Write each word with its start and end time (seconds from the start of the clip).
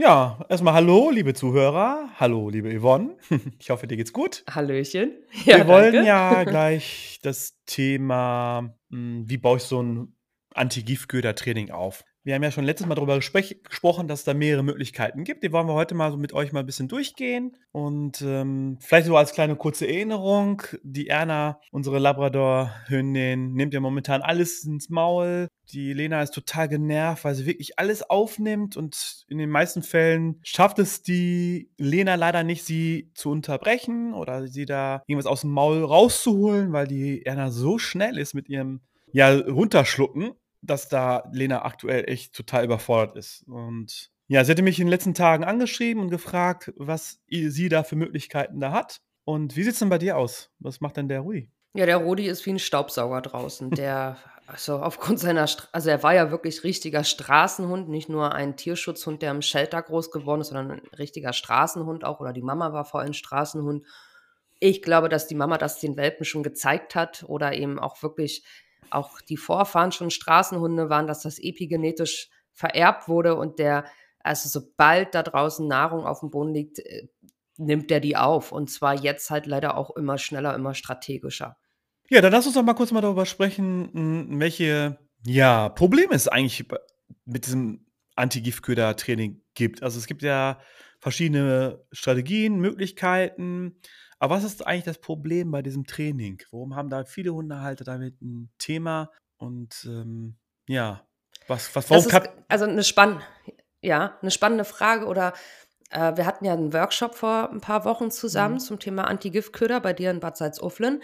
Ja, 0.00 0.38
erstmal 0.48 0.74
hallo, 0.74 1.10
liebe 1.10 1.34
Zuhörer. 1.34 2.10
Hallo, 2.20 2.50
liebe 2.50 2.72
Yvonne. 2.72 3.16
Ich 3.58 3.70
hoffe, 3.70 3.88
dir 3.88 3.96
geht's 3.96 4.12
gut. 4.12 4.44
Hallöchen. 4.48 5.10
Ja, 5.44 5.56
Wir 5.58 5.66
wollen 5.66 5.92
danke. 5.92 6.06
ja 6.06 6.44
gleich 6.44 7.18
das 7.22 7.56
Thema, 7.66 8.76
hm, 8.90 9.24
wie 9.28 9.38
baue 9.38 9.56
ich 9.56 9.64
so 9.64 9.82
ein 9.82 10.14
Anti-Giftköder-Training 10.54 11.70
auf? 11.72 12.04
Wir 12.28 12.34
haben 12.34 12.42
ja 12.42 12.50
schon 12.50 12.66
letztes 12.66 12.86
Mal 12.86 12.94
darüber 12.94 13.18
gesprochen, 13.18 14.06
dass 14.06 14.18
es 14.18 14.24
da 14.26 14.34
mehrere 14.34 14.62
Möglichkeiten 14.62 15.24
gibt. 15.24 15.42
Die 15.42 15.50
wollen 15.50 15.66
wir 15.66 15.72
heute 15.72 15.94
mal 15.94 16.10
so 16.10 16.18
mit 16.18 16.34
euch 16.34 16.52
mal 16.52 16.60
ein 16.60 16.66
bisschen 16.66 16.86
durchgehen. 16.86 17.56
Und 17.72 18.20
ähm, 18.20 18.76
vielleicht 18.82 19.06
so 19.06 19.16
als 19.16 19.32
kleine 19.32 19.56
kurze 19.56 19.88
Erinnerung: 19.88 20.60
Die 20.82 21.08
Erna, 21.08 21.58
unsere 21.70 21.98
Labrador-Hündin, 21.98 23.54
nimmt 23.54 23.72
ja 23.72 23.80
momentan 23.80 24.20
alles 24.20 24.62
ins 24.64 24.90
Maul. 24.90 25.48
Die 25.72 25.94
Lena 25.94 26.20
ist 26.20 26.34
total 26.34 26.68
genervt, 26.68 27.24
weil 27.24 27.34
sie 27.34 27.46
wirklich 27.46 27.78
alles 27.78 28.02
aufnimmt. 28.02 28.76
Und 28.76 29.24
in 29.28 29.38
den 29.38 29.48
meisten 29.48 29.82
Fällen 29.82 30.38
schafft 30.42 30.78
es 30.80 31.00
die 31.00 31.70
Lena 31.78 32.16
leider 32.16 32.44
nicht, 32.44 32.62
sie 32.62 33.10
zu 33.14 33.30
unterbrechen 33.30 34.12
oder 34.12 34.48
sie 34.48 34.66
da 34.66 35.02
irgendwas 35.06 35.24
aus 35.24 35.40
dem 35.40 35.50
Maul 35.52 35.82
rauszuholen, 35.82 36.74
weil 36.74 36.88
die 36.88 37.24
Erna 37.24 37.50
so 37.50 37.78
schnell 37.78 38.18
ist 38.18 38.34
mit 38.34 38.50
ihrem 38.50 38.82
ja, 39.12 39.34
runterschlucken 39.34 40.34
dass 40.62 40.88
da 40.88 41.28
Lena 41.32 41.64
aktuell 41.64 42.08
echt 42.08 42.34
total 42.34 42.64
überfordert 42.64 43.16
ist. 43.16 43.44
Und 43.46 44.10
ja, 44.28 44.44
sie 44.44 44.52
hatte 44.52 44.62
mich 44.62 44.78
in 44.78 44.86
den 44.86 44.90
letzten 44.90 45.14
Tagen 45.14 45.44
angeschrieben 45.44 46.02
und 46.02 46.10
gefragt, 46.10 46.72
was 46.76 47.20
sie 47.28 47.68
da 47.68 47.82
für 47.82 47.96
Möglichkeiten 47.96 48.60
da 48.60 48.72
hat. 48.72 49.00
Und 49.24 49.56
wie 49.56 49.62
sieht 49.62 49.72
es 49.72 49.78
denn 49.78 49.88
bei 49.88 49.98
dir 49.98 50.16
aus? 50.16 50.50
Was 50.58 50.80
macht 50.80 50.96
denn 50.96 51.08
der 51.08 51.20
Rudi? 51.20 51.50
Ja, 51.74 51.86
der 51.86 51.98
Rudi 51.98 52.26
ist 52.26 52.44
wie 52.46 52.50
ein 52.50 52.58
Staubsauger 52.58 53.20
draußen. 53.20 53.70
Der, 53.72 54.16
also 54.46 54.78
aufgrund 54.78 55.18
seiner, 55.18 55.46
also 55.72 55.90
er 55.90 56.02
war 56.02 56.14
ja 56.14 56.30
wirklich 56.30 56.64
richtiger 56.64 57.04
Straßenhund, 57.04 57.88
nicht 57.88 58.08
nur 58.08 58.34
ein 58.34 58.56
Tierschutzhund, 58.56 59.20
der 59.22 59.30
im 59.30 59.42
Shelter 59.42 59.82
groß 59.82 60.10
geworden 60.10 60.40
ist, 60.40 60.48
sondern 60.48 60.72
ein 60.72 60.86
richtiger 60.98 61.32
Straßenhund 61.32 62.04
auch. 62.04 62.20
Oder 62.20 62.32
die 62.32 62.42
Mama 62.42 62.72
war 62.72 62.84
vorhin 62.84 63.14
Straßenhund. 63.14 63.84
Ich 64.60 64.82
glaube, 64.82 65.08
dass 65.08 65.26
die 65.26 65.34
Mama 65.34 65.58
das 65.58 65.78
den 65.78 65.96
Welpen 65.96 66.24
schon 66.24 66.42
gezeigt 66.42 66.94
hat 66.94 67.24
oder 67.28 67.52
eben 67.52 67.78
auch 67.78 68.02
wirklich 68.02 68.44
auch 68.90 69.20
die 69.20 69.36
Vorfahren 69.36 69.92
schon 69.92 70.10
Straßenhunde 70.10 70.88
waren, 70.88 71.06
dass 71.06 71.22
das 71.22 71.38
epigenetisch 71.38 72.30
vererbt 72.52 73.08
wurde 73.08 73.36
und 73.36 73.58
der, 73.58 73.84
also 74.20 74.48
sobald 74.48 75.14
da 75.14 75.22
draußen 75.22 75.66
Nahrung 75.66 76.06
auf 76.06 76.20
dem 76.20 76.30
Boden 76.30 76.54
liegt, 76.54 76.78
äh, 76.80 77.08
nimmt 77.56 77.90
der 77.90 78.00
die 78.00 78.16
auf. 78.16 78.52
Und 78.52 78.70
zwar 78.70 78.94
jetzt 78.94 79.30
halt 79.30 79.46
leider 79.46 79.76
auch 79.76 79.94
immer 79.96 80.18
schneller, 80.18 80.54
immer 80.54 80.74
strategischer. 80.74 81.56
Ja, 82.08 82.20
dann 82.20 82.32
lass 82.32 82.46
uns 82.46 82.54
doch 82.54 82.62
mal 82.62 82.74
kurz 82.74 82.92
mal 82.92 83.02
darüber 83.02 83.26
sprechen, 83.26 84.38
welche 84.40 84.98
ja, 85.26 85.68
Probleme 85.68 86.14
es 86.14 86.28
eigentlich 86.28 86.66
mit 87.24 87.46
diesem 87.46 87.86
Anti-Giftköder-Training 88.16 89.42
gibt. 89.54 89.82
Also 89.82 89.98
es 89.98 90.06
gibt 90.06 90.22
ja 90.22 90.58
verschiedene 91.00 91.84
Strategien, 91.92 92.58
Möglichkeiten. 92.58 93.80
Aber 94.18 94.36
was 94.36 94.44
ist 94.44 94.66
eigentlich 94.66 94.84
das 94.84 94.98
Problem 94.98 95.50
bei 95.50 95.62
diesem 95.62 95.84
Training? 95.86 96.42
Warum 96.50 96.74
haben 96.74 96.90
da 96.90 97.04
viele 97.04 97.32
Hundehalter 97.32 97.84
damit 97.84 98.20
ein 98.20 98.50
Thema? 98.58 99.10
Und 99.36 99.84
ähm, 99.88 100.36
ja, 100.68 101.06
was, 101.46 101.74
was 101.74 101.88
warum 101.90 102.06
ist, 102.06 102.30
Also 102.48 102.64
eine 102.64 102.82
spann 102.82 103.22
ja, 103.80 104.18
eine 104.20 104.30
spannende 104.30 104.64
Frage 104.64 105.06
oder 105.06 105.32
äh, 105.90 106.16
wir 106.16 106.26
hatten 106.26 106.44
ja 106.44 106.52
einen 106.52 106.72
Workshop 106.72 107.14
vor 107.14 107.50
ein 107.50 107.60
paar 107.60 107.84
Wochen 107.84 108.10
zusammen 108.10 108.54
mhm. 108.54 108.60
zum 108.60 108.78
Thema 108.78 109.04
Anti-Giftköder 109.04 109.80
bei 109.80 109.92
dir 109.92 110.10
in 110.10 110.20
Bad 110.20 110.36
Salzuflen. 110.36 111.02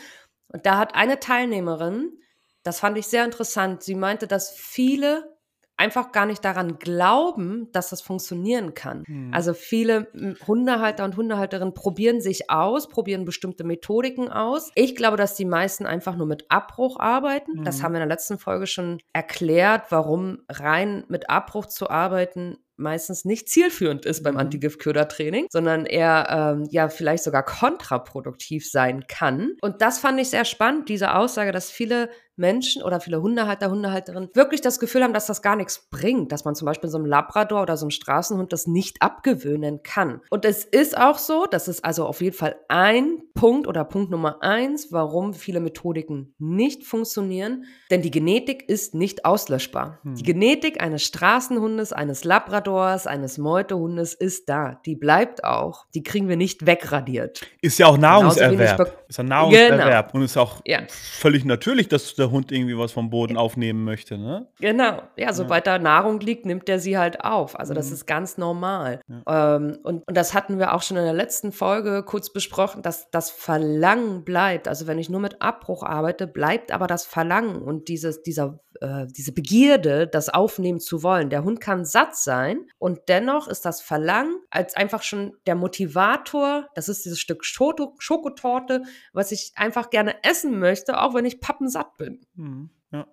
Und 0.49 0.67
da 0.67 0.79
hat 0.79 0.95
eine 0.95 1.21
Teilnehmerin, 1.21 2.19
das 2.63 2.81
fand 2.81 2.99
ich 2.99 3.07
sehr 3.07 3.25
interessant, 3.25 3.83
sie 3.83 3.95
meinte, 3.95 4.27
dass 4.27 4.51
viele 4.51 5.34
einfach 5.77 6.13
gar 6.13 6.27
nicht 6.27 6.45
daran 6.45 6.79
glauben, 6.79 7.69
dass 7.73 7.91
das 7.91 8.01
funktionieren 8.01 8.75
kann. 8.75 9.05
Mhm. 9.07 9.33
Also 9.33 9.55
viele 9.55 10.09
Hundehalter 10.47 11.05
und 11.05 11.17
Hundehalterinnen 11.17 11.75
probieren 11.75 12.21
sich 12.21 12.51
aus, 12.51 12.89
probieren 12.89 13.25
bestimmte 13.25 13.65
Methodiken 13.65 14.29
aus. 14.29 14.71
Ich 14.75 14.95
glaube, 14.95 15.17
dass 15.17 15.35
die 15.35 15.45
meisten 15.45 15.87
einfach 15.87 16.17
nur 16.17 16.27
mit 16.27 16.51
Abbruch 16.51 17.01
arbeiten. 17.01 17.61
Mhm. 17.61 17.65
Das 17.65 17.83
haben 17.83 17.93
wir 17.93 18.03
in 18.03 18.09
der 18.09 18.15
letzten 18.17 18.39
Folge 18.39 18.67
schon 18.67 19.01
erklärt, 19.13 19.91
warum 19.91 20.39
rein 20.49 21.05
mit 21.09 21.29
Abbruch 21.29 21.67
zu 21.67 21.91
arbeiten 21.91 22.59
meistens 22.77 23.25
nicht 23.25 23.49
zielführend 23.49 24.05
ist 24.05 24.23
beim 24.23 24.35
mhm. 24.35 24.41
Antigiftködertraining, 24.41 25.47
sondern 25.51 25.87
eher 25.87 26.57
ähm, 26.57 26.69
ja 26.71 26.89
vielleicht 26.89 27.25
sogar 27.25 27.45
kontraproduktiv 27.45 28.69
sein 28.69 29.05
kann. 29.07 29.53
Und 29.61 29.81
das 29.81 29.99
fand 29.99 30.21
ich 30.21 30.31
sehr 30.31 30.45
spannend, 30.45 30.89
diese 30.89 31.15
Aussage, 31.15 31.53
dass 31.53 31.71
viele 31.71 32.11
Menschen 32.37 32.83
oder 32.83 33.01
viele 33.01 33.23
Hundehalter, 33.23 33.71
Hundehalterinnen 33.71 34.31
wirklich 34.35 34.61
das 34.61 34.81
Gefühl 34.81 35.03
haben, 35.03 35.15
dass 35.15 35.27
das 35.27 35.43
gar 35.43 35.57
nichts 35.57 35.89
bringt, 35.91 36.33
dass 36.33 36.45
man 36.45 36.55
zum 36.55 36.67
Beispiel 36.67 36.91
so 36.91 36.99
einem 36.99 37.07
Labrador 37.07 37.63
oder 37.63 37.77
so 37.77 37.85
einem 37.87 37.91
Straßenhund 37.91 38.53
das 38.53 38.67
nicht 38.67 39.01
abgewöhnen 39.01 39.83
kann. 39.83 40.21
Und 40.31 40.45
es 40.45 40.65
ist 40.65 40.97
auch 40.97 41.19
so, 41.19 41.47
das 41.47 41.69
ist 41.69 41.85
also 41.85 42.07
auf 42.07 42.21
jeden 42.21 42.37
Fall 42.37 42.57
ein 42.69 43.23
Punkt 43.35 43.67
oder 43.67 43.85
Punkt 43.85 44.11
Nummer 44.11 44.43
eins, 44.43 44.93
warum 44.93 45.35
viele 45.35 45.61
Methodiken 45.61 46.35
nicht 46.39 46.85
funktionieren, 46.85 47.65
denn 47.91 48.03
die 48.03 48.11
Genetik 48.11 48.69
ist 48.69 48.95
nicht 48.95 49.25
auslöschbar. 49.25 50.01
Hm. 50.03 50.15
Die 50.17 50.23
Genetik 50.23 50.83
eines 50.83 51.03
Straßenhundes, 51.05 51.93
eines 51.93 52.25
Labradors, 52.25 53.07
eines 53.07 53.39
Meutehundes 53.39 54.15
ist 54.15 54.49
da. 54.49 54.81
Die 54.87 54.97
bleibt 54.97 55.45
auch. 55.45 55.87
Die 55.95 56.03
kriegen 56.03 56.29
wir 56.29 56.37
nicht 56.37 56.67
wegradiert. 56.67 57.43
Ist 57.61 57.79
ja 57.79 57.87
auch 57.87 57.99
Nahrungserwerb. 57.99 59.05
Ist 59.09 59.19
ja 59.19 59.25
Nahrungserwerb. 59.25 60.13
Genau. 60.13 60.19
Und 60.19 60.25
ist 60.25 60.37
auch 60.37 60.61
ja. 60.65 60.81
völlig 60.89 61.45
natürlich, 61.45 61.89
dass 61.89 62.15
der 62.25 62.31
Hund 62.31 62.51
irgendwie 62.51 62.79
was 62.79 62.93
vom 62.93 63.11
Boden 63.11 63.37
aufnehmen 63.37 63.85
möchte, 63.85 64.17
ne? 64.17 64.47
Genau. 64.61 65.03
Ja, 65.17 65.33
sobald 65.33 65.67
ja. 65.67 65.79
da 65.79 65.83
Nahrung 65.83 66.21
liegt, 66.21 66.47
nimmt 66.47 66.69
er 66.69 66.79
sie 66.79 66.97
halt 66.97 67.23
auf. 67.23 67.59
Also 67.59 67.75
das 67.75 67.89
mhm. 67.89 67.95
ist 67.95 68.07
ganz 68.07 68.39
normal. 68.39 69.01
Ja. 69.09 69.57
Ähm, 69.57 69.79
und, 69.83 70.07
und 70.09 70.17
das 70.17 70.33
hatten 70.35 70.59
wir 70.59 70.75
auch 70.75 70.83
schon 70.83 70.97
in 70.97 71.05
der 71.05 71.13
letzten 71.13 71.53
Folge 71.53 72.03
kurz 72.03 72.33
besprochen, 72.33 72.83
dass 72.83 73.11
das 73.11 73.31
Verlangen 73.31 74.25
bleibt. 74.25 74.69
Also 74.69 74.87
wenn 74.87 74.99
ich 74.99 75.11
nur 75.11 75.21
mit 75.21 75.43
Abbruch 75.43 75.83
arbeite, 75.83 76.27
bleibt 76.27 76.73
aber 76.73 76.87
das 76.87 77.05
Verlangen 77.05 77.63
und 77.63 77.89
dieses, 77.89 78.23
dieser, 78.23 78.61
äh, 78.81 79.07
diese 79.07 79.33
Begierde, 79.33 80.07
das 80.07 80.29
aufnehmen 80.29 80.81
zu 80.81 81.03
wollen. 81.03 81.31
Der 81.31 81.45
Hund 81.45 81.61
kann 81.61 81.85
satt 81.85 82.17
sein 82.17 82.67
und 82.79 83.01
dennoch 83.09 83.49
ist 83.49 83.65
das 83.65 83.81
Verlangen 83.81 84.37
als 84.51 84.77
einfach 84.77 85.03
schon 85.03 85.37
der 85.47 85.55
Motivator, 85.55 86.69
das 86.75 86.89
ist 86.89 87.05
dieses 87.05 87.21
Stück 87.21 87.45
Schokotorte, 87.45 88.83
was 89.13 89.33
ich 89.33 89.53
einfach 89.57 89.91
gerne 89.91 90.23
essen 90.23 90.59
möchte, 90.59 91.01
auch 91.01 91.15
wenn 91.15 91.25
ich 91.25 91.41
pappensatt 91.41 91.97
bin. 91.97 92.21
Mhm. 92.35 92.71
Ja. 92.95 93.09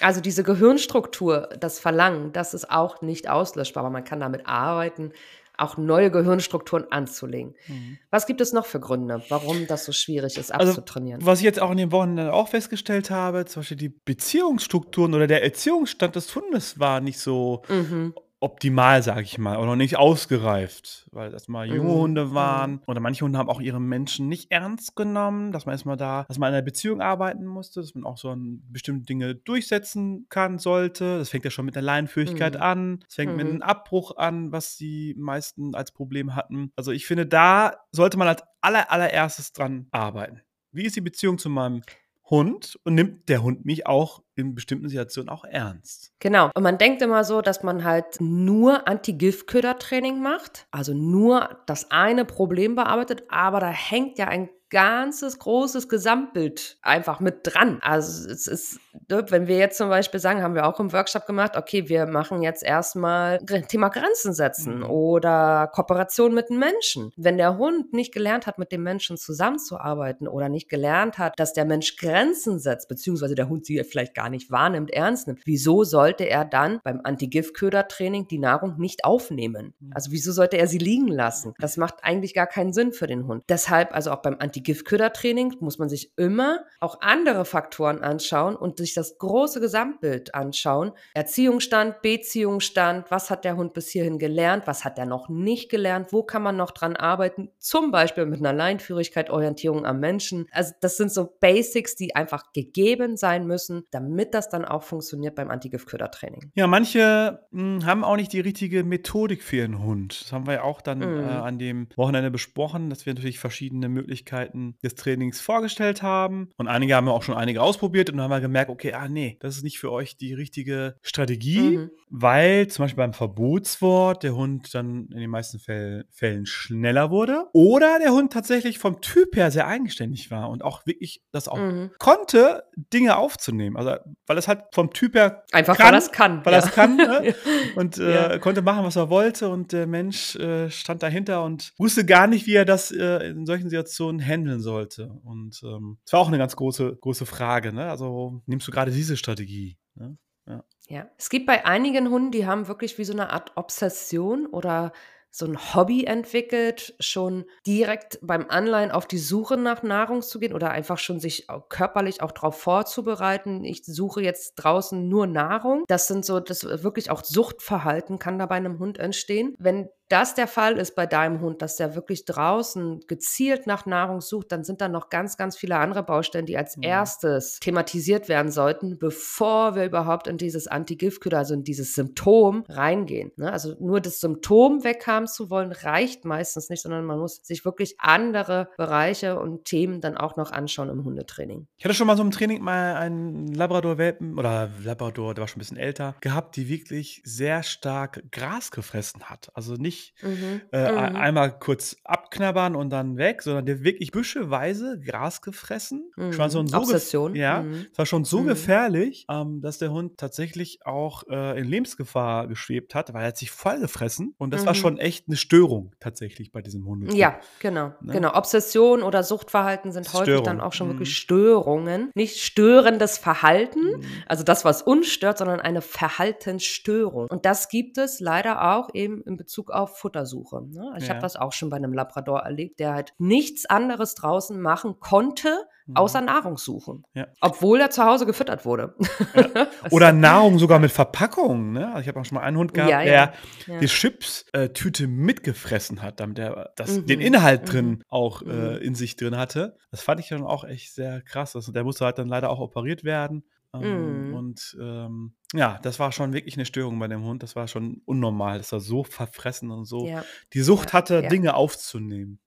Also 0.00 0.20
diese 0.20 0.44
Gehirnstruktur, 0.44 1.48
das 1.58 1.80
Verlangen, 1.80 2.32
das 2.32 2.54
ist 2.54 2.70
auch 2.70 3.02
nicht 3.02 3.28
auslöschbar, 3.28 3.82
aber 3.82 3.90
man 3.90 4.04
kann 4.04 4.20
damit 4.20 4.46
arbeiten, 4.46 5.12
auch 5.58 5.76
neue 5.76 6.10
Gehirnstrukturen 6.10 6.90
anzulegen. 6.90 7.54
Mhm. 7.68 7.98
Was 8.10 8.26
gibt 8.26 8.40
es 8.40 8.52
noch 8.52 8.66
für 8.66 8.80
Gründe, 8.80 9.22
warum 9.28 9.66
das 9.66 9.84
so 9.84 9.92
schwierig 9.92 10.36
ist, 10.36 10.52
also, 10.52 10.72
abzutrainieren? 10.72 11.20
Also, 11.20 11.26
was 11.30 11.38
ich 11.38 11.44
jetzt 11.44 11.60
auch 11.60 11.70
in 11.70 11.78
den 11.78 11.92
Wochen 11.92 12.18
auch 12.18 12.48
festgestellt 12.48 13.10
habe, 13.10 13.44
zum 13.46 13.60
Beispiel 13.60 13.76
die 13.76 13.88
Beziehungsstrukturen 13.88 15.14
oder 15.14 15.26
der 15.26 15.42
Erziehungsstand 15.42 16.16
des 16.16 16.34
Hundes 16.34 16.78
war 16.78 17.00
nicht 17.00 17.18
so 17.18 17.62
mhm 17.68 18.14
optimal, 18.40 19.02
sage 19.02 19.22
ich 19.22 19.38
mal, 19.38 19.56
oder 19.56 19.66
noch 19.66 19.76
nicht 19.76 19.96
ausgereift, 19.96 21.08
weil 21.10 21.30
das 21.30 21.48
mal 21.48 21.66
junge 21.66 21.90
mhm. 21.90 21.94
Hunde 21.94 22.34
waren 22.34 22.72
mhm. 22.72 22.80
oder 22.86 23.00
manche 23.00 23.24
Hunde 23.24 23.38
haben 23.38 23.48
auch 23.48 23.60
ihre 23.60 23.80
Menschen 23.80 24.28
nicht 24.28 24.50
ernst 24.50 24.94
genommen, 24.94 25.52
dass 25.52 25.66
man 25.66 25.74
erstmal 25.74 25.96
da, 25.96 26.24
dass 26.28 26.38
man 26.38 26.50
in 26.50 26.54
einer 26.54 26.64
Beziehung 26.64 27.00
arbeiten 27.00 27.46
musste, 27.46 27.80
dass 27.80 27.94
man 27.94 28.04
auch 28.04 28.18
so 28.18 28.30
an 28.30 28.62
bestimmte 28.68 29.06
Dinge 29.06 29.34
durchsetzen 29.34 30.26
kann 30.28 30.58
sollte. 30.58 31.18
Das 31.18 31.30
fängt 31.30 31.44
ja 31.44 31.50
schon 31.50 31.64
mit 31.64 31.74
der 31.74 31.82
Leinenführigkeit 31.82 32.54
mhm. 32.54 32.62
an, 32.62 33.04
es 33.08 33.14
fängt 33.14 33.36
mit 33.36 33.46
mhm. 33.46 33.52
einem 33.54 33.62
Abbruch 33.62 34.16
an, 34.16 34.52
was 34.52 34.76
die 34.76 35.14
meisten 35.18 35.74
als 35.74 35.92
Problem 35.92 36.34
hatten. 36.34 36.72
Also 36.76 36.92
ich 36.92 37.06
finde, 37.06 37.26
da 37.26 37.72
sollte 37.90 38.18
man 38.18 38.28
als 38.28 38.42
aller, 38.60 38.90
allererstes 38.90 39.52
dran 39.52 39.86
arbeiten. 39.92 40.42
Wie 40.72 40.84
ist 40.84 40.96
die 40.96 41.00
Beziehung 41.00 41.38
zu 41.38 41.48
meinem 41.48 41.80
Hund 42.28 42.78
und 42.84 42.94
nimmt 42.94 43.28
der 43.28 43.42
Hund 43.42 43.64
mich 43.64 43.86
auch 43.86 44.22
in 44.34 44.54
bestimmten 44.54 44.88
Situationen 44.88 45.28
auch 45.28 45.44
ernst. 45.44 46.12
Genau. 46.18 46.50
Und 46.54 46.62
man 46.62 46.78
denkt 46.78 47.00
immer 47.02 47.24
so, 47.24 47.40
dass 47.40 47.62
man 47.62 47.84
halt 47.84 48.20
nur 48.20 48.88
Anti-Giftköder-Training 48.88 50.20
macht, 50.20 50.66
also 50.70 50.92
nur 50.92 51.60
das 51.66 51.90
eine 51.90 52.24
Problem 52.24 52.74
bearbeitet, 52.74 53.24
aber 53.28 53.60
da 53.60 53.68
hängt 53.68 54.18
ja 54.18 54.26
ein 54.26 54.48
ganzes 54.70 55.38
großes 55.38 55.88
Gesamtbild 55.88 56.78
einfach 56.82 57.20
mit 57.20 57.40
dran. 57.44 57.78
Also 57.82 58.28
es 58.28 58.46
ist, 58.46 58.80
ne, 59.08 59.24
wenn 59.28 59.46
wir 59.46 59.58
jetzt 59.58 59.78
zum 59.78 59.88
Beispiel 59.88 60.20
sagen, 60.20 60.42
haben 60.42 60.54
wir 60.54 60.66
auch 60.66 60.80
im 60.80 60.92
Workshop 60.92 61.26
gemacht, 61.26 61.56
okay, 61.56 61.88
wir 61.88 62.06
machen 62.06 62.42
jetzt 62.42 62.62
erstmal 62.62 63.38
Thema 63.68 63.88
Grenzen 63.88 64.32
setzen 64.32 64.78
mhm. 64.78 64.90
oder 64.90 65.70
Kooperation 65.72 66.34
mit 66.34 66.50
den 66.50 66.58
Menschen. 66.58 67.12
Wenn 67.16 67.36
der 67.36 67.58
Hund 67.58 67.92
nicht 67.92 68.12
gelernt 68.12 68.46
hat, 68.46 68.58
mit 68.58 68.72
dem 68.72 68.82
Menschen 68.82 69.16
zusammenzuarbeiten 69.16 70.26
oder 70.26 70.48
nicht 70.48 70.68
gelernt 70.68 71.18
hat, 71.18 71.38
dass 71.38 71.52
der 71.52 71.64
Mensch 71.64 71.96
Grenzen 71.96 72.58
setzt, 72.58 72.88
beziehungsweise 72.88 73.34
der 73.34 73.48
Hund 73.48 73.66
sie 73.66 73.82
vielleicht 73.84 74.14
gar 74.14 74.30
nicht 74.30 74.50
wahrnimmt, 74.50 74.90
ernst 74.90 75.28
nimmt, 75.28 75.40
wieso 75.44 75.84
sollte 75.84 76.24
er 76.28 76.44
dann 76.44 76.80
beim 76.82 77.00
Anti-Gift-Köder-Training 77.04 78.28
die 78.28 78.38
Nahrung 78.38 78.78
nicht 78.78 79.04
aufnehmen? 79.04 79.74
Mhm. 79.78 79.92
Also 79.94 80.10
wieso 80.10 80.32
sollte 80.32 80.58
er 80.58 80.66
sie 80.66 80.78
liegen 80.78 81.08
lassen? 81.08 81.54
Das 81.58 81.76
macht 81.76 82.02
eigentlich 82.02 82.34
gar 82.34 82.46
keinen 82.46 82.72
Sinn 82.72 82.92
für 82.92 83.06
den 83.06 83.26
Hund. 83.26 83.44
Deshalb, 83.48 83.94
also 83.94 84.10
auch 84.10 84.22
beim 84.22 84.36
Anti-Gift-Köder-Training 84.56 85.56
muss 85.60 85.78
man 85.78 85.90
sich 85.90 86.12
immer 86.16 86.64
auch 86.80 87.02
andere 87.02 87.44
Faktoren 87.44 88.00
anschauen 88.00 88.56
und 88.56 88.78
sich 88.78 88.94
das 88.94 89.18
große 89.18 89.60
Gesamtbild 89.60 90.34
anschauen. 90.34 90.92
Erziehungsstand, 91.12 92.00
Beziehungsstand, 92.00 93.10
was 93.10 93.28
hat 93.28 93.44
der 93.44 93.56
Hund 93.56 93.74
bis 93.74 93.90
hierhin 93.90 94.18
gelernt, 94.18 94.66
was 94.66 94.84
hat 94.84 94.98
er 94.98 95.04
noch 95.04 95.28
nicht 95.28 95.70
gelernt, 95.70 96.12
wo 96.12 96.22
kann 96.22 96.42
man 96.42 96.56
noch 96.56 96.70
dran 96.70 96.96
arbeiten, 96.96 97.50
zum 97.58 97.90
Beispiel 97.90 98.24
mit 98.24 98.40
einer 98.40 98.54
Leinführigkeit, 98.54 99.28
Orientierung 99.28 99.84
am 99.84 100.00
Menschen. 100.00 100.46
Also 100.52 100.72
das 100.80 100.96
sind 100.96 101.12
so 101.12 101.28
Basics, 101.40 101.94
die 101.94 102.16
einfach 102.16 102.52
gegeben 102.54 103.18
sein 103.18 103.46
müssen, 103.46 103.84
damit 103.90 104.32
das 104.32 104.48
dann 104.48 104.64
auch 104.64 104.84
funktioniert 104.84 105.34
beim 105.34 105.50
Anti-Gift-Köder-Training. 105.50 106.52
Ja, 106.54 106.66
manche 106.66 107.40
mh, 107.50 107.62
hm, 107.62 107.86
haben 107.86 108.04
auch 108.04 108.16
nicht 108.16 108.32
die 108.32 108.40
richtige 108.40 108.84
Methodik 108.84 109.42
für 109.42 109.56
ihren 109.56 109.82
Hund. 109.82 110.22
Das 110.22 110.32
haben 110.32 110.46
wir 110.46 110.54
ja 110.54 110.62
auch 110.62 110.80
dann 110.80 111.00
mm. 111.00 111.02
äh, 111.02 111.24
an 111.24 111.58
dem 111.58 111.88
Wochenende 111.96 112.30
besprochen, 112.30 112.88
dass 112.88 113.04
wir 113.04 113.12
natürlich 113.12 113.38
verschiedene 113.38 113.88
Möglichkeiten 113.88 114.45
des 114.82 114.94
Trainings 114.94 115.40
vorgestellt 115.40 116.02
haben. 116.02 116.50
Und 116.56 116.68
einige 116.68 116.94
haben 116.94 117.08
auch 117.08 117.22
schon 117.22 117.36
einige 117.36 117.62
ausprobiert 117.62 118.10
und 118.10 118.16
dann 118.16 118.24
haben 118.24 118.30
wir 118.30 118.40
gemerkt, 118.40 118.70
okay, 118.70 118.92
ah 118.92 119.08
nee, 119.08 119.36
das 119.40 119.56
ist 119.56 119.62
nicht 119.62 119.78
für 119.78 119.90
euch 119.92 120.16
die 120.16 120.34
richtige 120.34 120.96
Strategie, 121.02 121.78
mhm. 121.78 121.90
weil 122.10 122.68
zum 122.68 122.84
Beispiel 122.84 123.02
beim 123.02 123.12
Verbotswort 123.12 124.22
der 124.22 124.34
Hund 124.34 124.74
dann 124.74 125.08
in 125.12 125.20
den 125.20 125.30
meisten 125.30 125.58
Fällen 125.58 126.46
schneller 126.46 127.10
wurde 127.10 127.46
oder 127.52 127.98
der 127.98 128.12
Hund 128.12 128.32
tatsächlich 128.32 128.78
vom 128.78 129.00
Typ 129.00 129.36
her 129.36 129.50
sehr 129.50 129.66
eigenständig 129.66 130.30
war 130.30 130.50
und 130.50 130.62
auch 130.62 130.86
wirklich 130.86 131.22
das 131.32 131.48
auch 131.48 131.58
mhm. 131.58 131.90
konnte, 131.98 132.64
Dinge 132.92 133.16
aufzunehmen. 133.16 133.76
Also 133.76 133.96
weil 134.26 134.38
es 134.38 134.48
halt 134.48 134.64
vom 134.72 134.92
Typ 134.92 135.14
her 135.14 135.44
einfach 135.52 135.76
kann, 135.76 135.86
weil 135.86 135.92
das 135.92 136.12
kann, 136.12 136.44
weil 136.44 136.52
ja. 136.52 136.60
das 136.60 136.72
kann 136.72 136.96
ne? 136.96 137.34
und 137.76 137.98
äh, 137.98 138.32
ja. 138.32 138.38
konnte 138.38 138.62
machen, 138.62 138.84
was 138.84 138.96
er 138.96 139.10
wollte 139.10 139.48
und 139.48 139.72
der 139.72 139.86
Mensch 139.86 140.36
äh, 140.36 140.70
stand 140.70 141.02
dahinter 141.02 141.44
und 141.44 141.72
wusste 141.78 142.04
gar 142.04 142.26
nicht, 142.26 142.46
wie 142.46 142.54
er 142.54 142.64
das 142.64 142.90
äh, 142.90 143.28
in 143.28 143.46
solchen 143.46 143.68
Situationen 143.68 144.20
handeln 144.36 144.60
sollte. 144.60 145.10
Und 145.24 145.62
ähm, 145.64 145.98
das 146.04 146.12
war 146.12 146.20
auch 146.20 146.28
eine 146.28 146.38
ganz 146.38 146.56
große 146.56 146.96
große 147.00 147.26
Frage. 147.26 147.72
Ne? 147.72 147.90
Also 147.90 148.42
nimmst 148.46 148.68
du 148.68 148.72
gerade 148.72 148.90
diese 148.90 149.16
Strategie? 149.16 149.78
Ne? 149.94 150.16
Ja. 150.46 150.64
ja, 150.88 151.10
es 151.18 151.28
gibt 151.28 151.46
bei 151.46 151.66
einigen 151.66 152.10
Hunden, 152.10 152.30
die 152.30 152.46
haben 152.46 152.68
wirklich 152.68 152.98
wie 152.98 153.04
so 153.04 153.12
eine 153.12 153.30
Art 153.30 153.56
Obsession 153.56 154.46
oder 154.46 154.92
so 155.36 155.44
ein 155.44 155.74
Hobby 155.74 156.04
entwickelt, 156.04 156.94
schon 156.98 157.44
direkt 157.66 158.18
beim 158.22 158.46
Anleihen 158.48 158.90
auf 158.90 159.06
die 159.06 159.18
Suche 159.18 159.58
nach 159.58 159.82
Nahrung 159.82 160.22
zu 160.22 160.38
gehen 160.38 160.54
oder 160.54 160.70
einfach 160.70 160.96
schon 160.96 161.20
sich 161.20 161.46
körperlich 161.68 162.22
auch 162.22 162.32
darauf 162.32 162.58
vorzubereiten. 162.58 163.62
Ich 163.62 163.84
suche 163.84 164.22
jetzt 164.22 164.54
draußen 164.54 165.06
nur 165.08 165.26
Nahrung. 165.26 165.84
Das 165.88 166.06
sind 166.06 166.24
so, 166.24 166.40
das 166.40 166.64
wirklich 166.82 167.10
auch 167.10 167.22
Suchtverhalten 167.22 168.18
kann 168.18 168.38
da 168.38 168.46
bei 168.46 168.54
einem 168.54 168.78
Hund 168.78 168.98
entstehen. 168.98 169.54
Wenn 169.58 169.90
das 170.08 170.34
der 170.34 170.46
Fall 170.46 170.78
ist 170.78 170.94
bei 170.94 171.06
deinem 171.06 171.40
Hund, 171.40 171.62
dass 171.62 171.76
der 171.76 171.94
wirklich 171.94 172.24
draußen 172.24 173.00
gezielt 173.08 173.66
nach 173.66 173.86
Nahrung 173.86 174.20
sucht, 174.20 174.52
dann 174.52 174.62
sind 174.62 174.80
da 174.80 174.88
noch 174.88 175.10
ganz, 175.10 175.36
ganz 175.36 175.56
viele 175.56 175.78
andere 175.78 176.02
Baustellen, 176.02 176.46
die 176.46 176.56
als 176.56 176.76
mhm. 176.76 176.84
erstes 176.84 177.58
thematisiert 177.60 178.28
werden 178.28 178.52
sollten, 178.52 178.98
bevor 178.98 179.74
wir 179.74 179.84
überhaupt 179.84 180.28
in 180.28 180.38
dieses 180.38 180.68
Anti-Giftköder, 180.68 181.38
also 181.38 181.54
in 181.54 181.64
dieses 181.64 181.94
Symptom 181.94 182.64
reingehen. 182.68 183.32
Ne? 183.36 183.52
Also 183.52 183.74
nur 183.80 184.00
das 184.00 184.20
Symptom 184.20 184.84
weghaben 184.84 185.26
zu 185.26 185.50
wollen, 185.50 185.72
reicht 185.72 186.24
meistens 186.24 186.68
nicht, 186.68 186.82
sondern 186.82 187.04
man 187.04 187.18
muss 187.18 187.40
sich 187.42 187.64
wirklich 187.64 187.96
andere 187.98 188.68
Bereiche 188.76 189.40
und 189.40 189.64
Themen 189.64 190.00
dann 190.00 190.16
auch 190.16 190.36
noch 190.36 190.52
anschauen 190.52 190.88
im 190.88 191.04
Hundetraining. 191.04 191.66
Ich 191.78 191.84
hatte 191.84 191.94
schon 191.94 192.06
mal 192.06 192.16
so 192.16 192.22
im 192.22 192.30
Training 192.30 192.62
mal 192.62 192.94
einen 192.94 193.48
Labrador-Welpen 193.48 194.38
oder 194.38 194.70
Labrador, 194.84 195.34
der 195.34 195.42
war 195.42 195.48
schon 195.48 195.58
ein 195.58 195.60
bisschen 195.60 195.76
älter, 195.76 196.14
gehabt, 196.20 196.56
die 196.56 196.68
wirklich 196.68 197.22
sehr 197.24 197.62
stark 197.62 198.22
Gras 198.30 198.70
gefressen 198.70 199.24
hat. 199.24 199.50
Also 199.54 199.74
nicht 199.74 199.95
nicht 199.96 200.22
mhm. 200.22 200.60
Äh, 200.72 200.92
mhm. 200.92 201.16
einmal 201.16 201.58
kurz 201.58 201.96
abknabbern 202.04 202.76
und 202.76 202.90
dann 202.90 203.16
weg, 203.16 203.42
sondern 203.42 203.66
der 203.66 203.82
wirklich 203.82 204.10
büscheweise 204.10 204.98
Gras 205.00 205.42
gefressen. 205.42 206.10
Mhm. 206.16 206.36
War 206.38 206.50
so 206.50 206.66
so 206.66 206.76
Obsession. 206.76 207.34
Ja, 207.34 207.62
mhm. 207.62 207.86
es 207.90 207.98
war 207.98 208.06
schon 208.06 208.24
so 208.24 208.40
mhm. 208.40 208.48
gefährlich, 208.48 209.26
ähm, 209.30 209.60
dass 209.60 209.78
der 209.78 209.90
Hund 209.90 210.18
tatsächlich 210.18 210.80
auch 210.84 211.24
äh, 211.28 211.58
in 211.58 211.64
Lebensgefahr 211.64 212.46
geschwebt 212.46 212.94
hat, 212.94 213.12
weil 213.12 213.22
er 213.22 213.28
hat 213.28 213.38
sich 213.38 213.50
voll 213.50 213.80
gefressen 213.80 214.34
und 214.38 214.52
das 214.52 214.66
war 214.66 214.74
mhm. 214.74 214.78
schon 214.78 214.98
echt 214.98 215.28
eine 215.28 215.36
Störung 215.36 215.92
tatsächlich 216.00 216.52
bei 216.52 216.62
diesem 216.62 216.86
Hund. 216.86 217.12
Ja, 217.12 217.40
genau, 217.60 217.92
ne? 218.00 218.12
genau. 218.12 218.34
Obsession 218.34 219.02
oder 219.02 219.22
Suchtverhalten 219.22 219.92
sind 219.92 220.12
häufig 220.12 220.24
Störung. 220.24 220.44
dann 220.44 220.60
auch 220.60 220.72
schon 220.72 220.88
wirklich 220.88 221.16
Störungen, 221.16 222.10
nicht 222.14 222.42
störendes 222.42 223.18
Verhalten, 223.18 224.04
also 224.26 224.42
das, 224.44 224.64
was 224.64 224.82
uns 224.82 225.08
stört, 225.08 225.38
sondern 225.38 225.60
eine 225.60 225.82
Verhaltensstörung. 225.82 227.28
Und 227.28 227.44
das 227.44 227.68
gibt 227.68 227.98
es 227.98 228.20
leider 228.20 228.76
auch 228.76 228.88
eben 228.94 229.22
in 229.22 229.36
Bezug 229.36 229.70
auf 229.70 229.85
auf 229.86 229.98
Futtersuche. 229.98 230.62
Ne? 230.62 230.94
Ich 230.98 231.04
ja. 231.04 231.10
habe 231.10 231.20
das 231.20 231.36
auch 231.36 231.52
schon 231.52 231.70
bei 231.70 231.76
einem 231.76 231.92
Labrador 231.92 232.40
erlebt, 232.40 232.80
der 232.80 232.92
halt 232.92 233.14
nichts 233.18 233.66
anderes 233.66 234.16
draußen 234.16 234.60
machen 234.60 234.98
konnte, 234.98 235.48
mhm. 235.86 235.96
außer 235.96 236.20
Nahrung 236.20 236.58
suchen. 236.58 237.04
Ja. 237.14 237.28
Obwohl 237.40 237.80
er 237.80 237.90
zu 237.90 238.04
Hause 238.04 238.26
gefüttert 238.26 238.64
wurde. 238.64 238.96
Ja. 239.34 239.68
Oder 239.90 240.12
Nahrung 240.12 240.58
sogar 240.58 240.80
mit 240.80 240.90
Verpackung. 240.90 241.72
Ne? 241.72 241.86
Also 241.88 242.00
ich 242.00 242.08
habe 242.08 242.18
auch 242.18 242.24
schon 242.24 242.36
mal 242.36 242.42
einen 242.42 242.56
Hund 242.56 242.74
gehabt, 242.74 242.90
ja, 242.90 243.04
der 243.04 243.32
die 243.80 243.86
Chips-Tüte 243.86 245.06
mitgefressen 245.06 246.02
hat, 246.02 246.18
damit 246.18 246.40
er 246.40 246.72
das, 246.74 246.98
mhm. 246.98 247.06
den 247.06 247.20
Inhalt 247.20 247.62
mhm. 247.62 247.66
drin 247.66 248.04
auch 248.08 248.42
äh, 248.42 248.46
mhm. 248.46 248.78
in 248.78 248.94
sich 248.96 249.14
drin 249.14 249.36
hatte. 249.36 249.76
Das 249.92 250.02
fand 250.02 250.18
ich 250.18 250.28
dann 250.28 250.42
auch 250.42 250.64
echt 250.64 250.94
sehr 250.94 251.22
krass. 251.22 251.54
Also 251.54 251.70
der 251.70 251.84
musste 251.84 252.04
halt 252.04 252.18
dann 252.18 252.28
leider 252.28 252.50
auch 252.50 252.58
operiert 252.58 253.04
werden. 253.04 253.44
Ähm, 253.82 254.30
mm. 254.30 254.34
Und 254.34 254.76
ähm, 254.80 255.34
ja, 255.52 255.78
das 255.82 255.98
war 255.98 256.12
schon 256.12 256.32
wirklich 256.32 256.56
eine 256.56 256.66
Störung 256.66 256.98
bei 256.98 257.08
dem 257.08 257.24
Hund. 257.24 257.42
Das 257.42 257.56
war 257.56 257.68
schon 257.68 258.02
unnormal, 258.04 258.58
dass 258.58 258.72
er 258.72 258.80
so 258.80 259.04
verfressen 259.04 259.70
und 259.70 259.84
so 259.84 260.06
ja. 260.06 260.24
die 260.52 260.60
Sucht 260.60 260.88
ja, 260.88 260.92
hatte, 260.94 261.22
ja. 261.22 261.28
Dinge 261.28 261.54
aufzunehmen. 261.54 262.40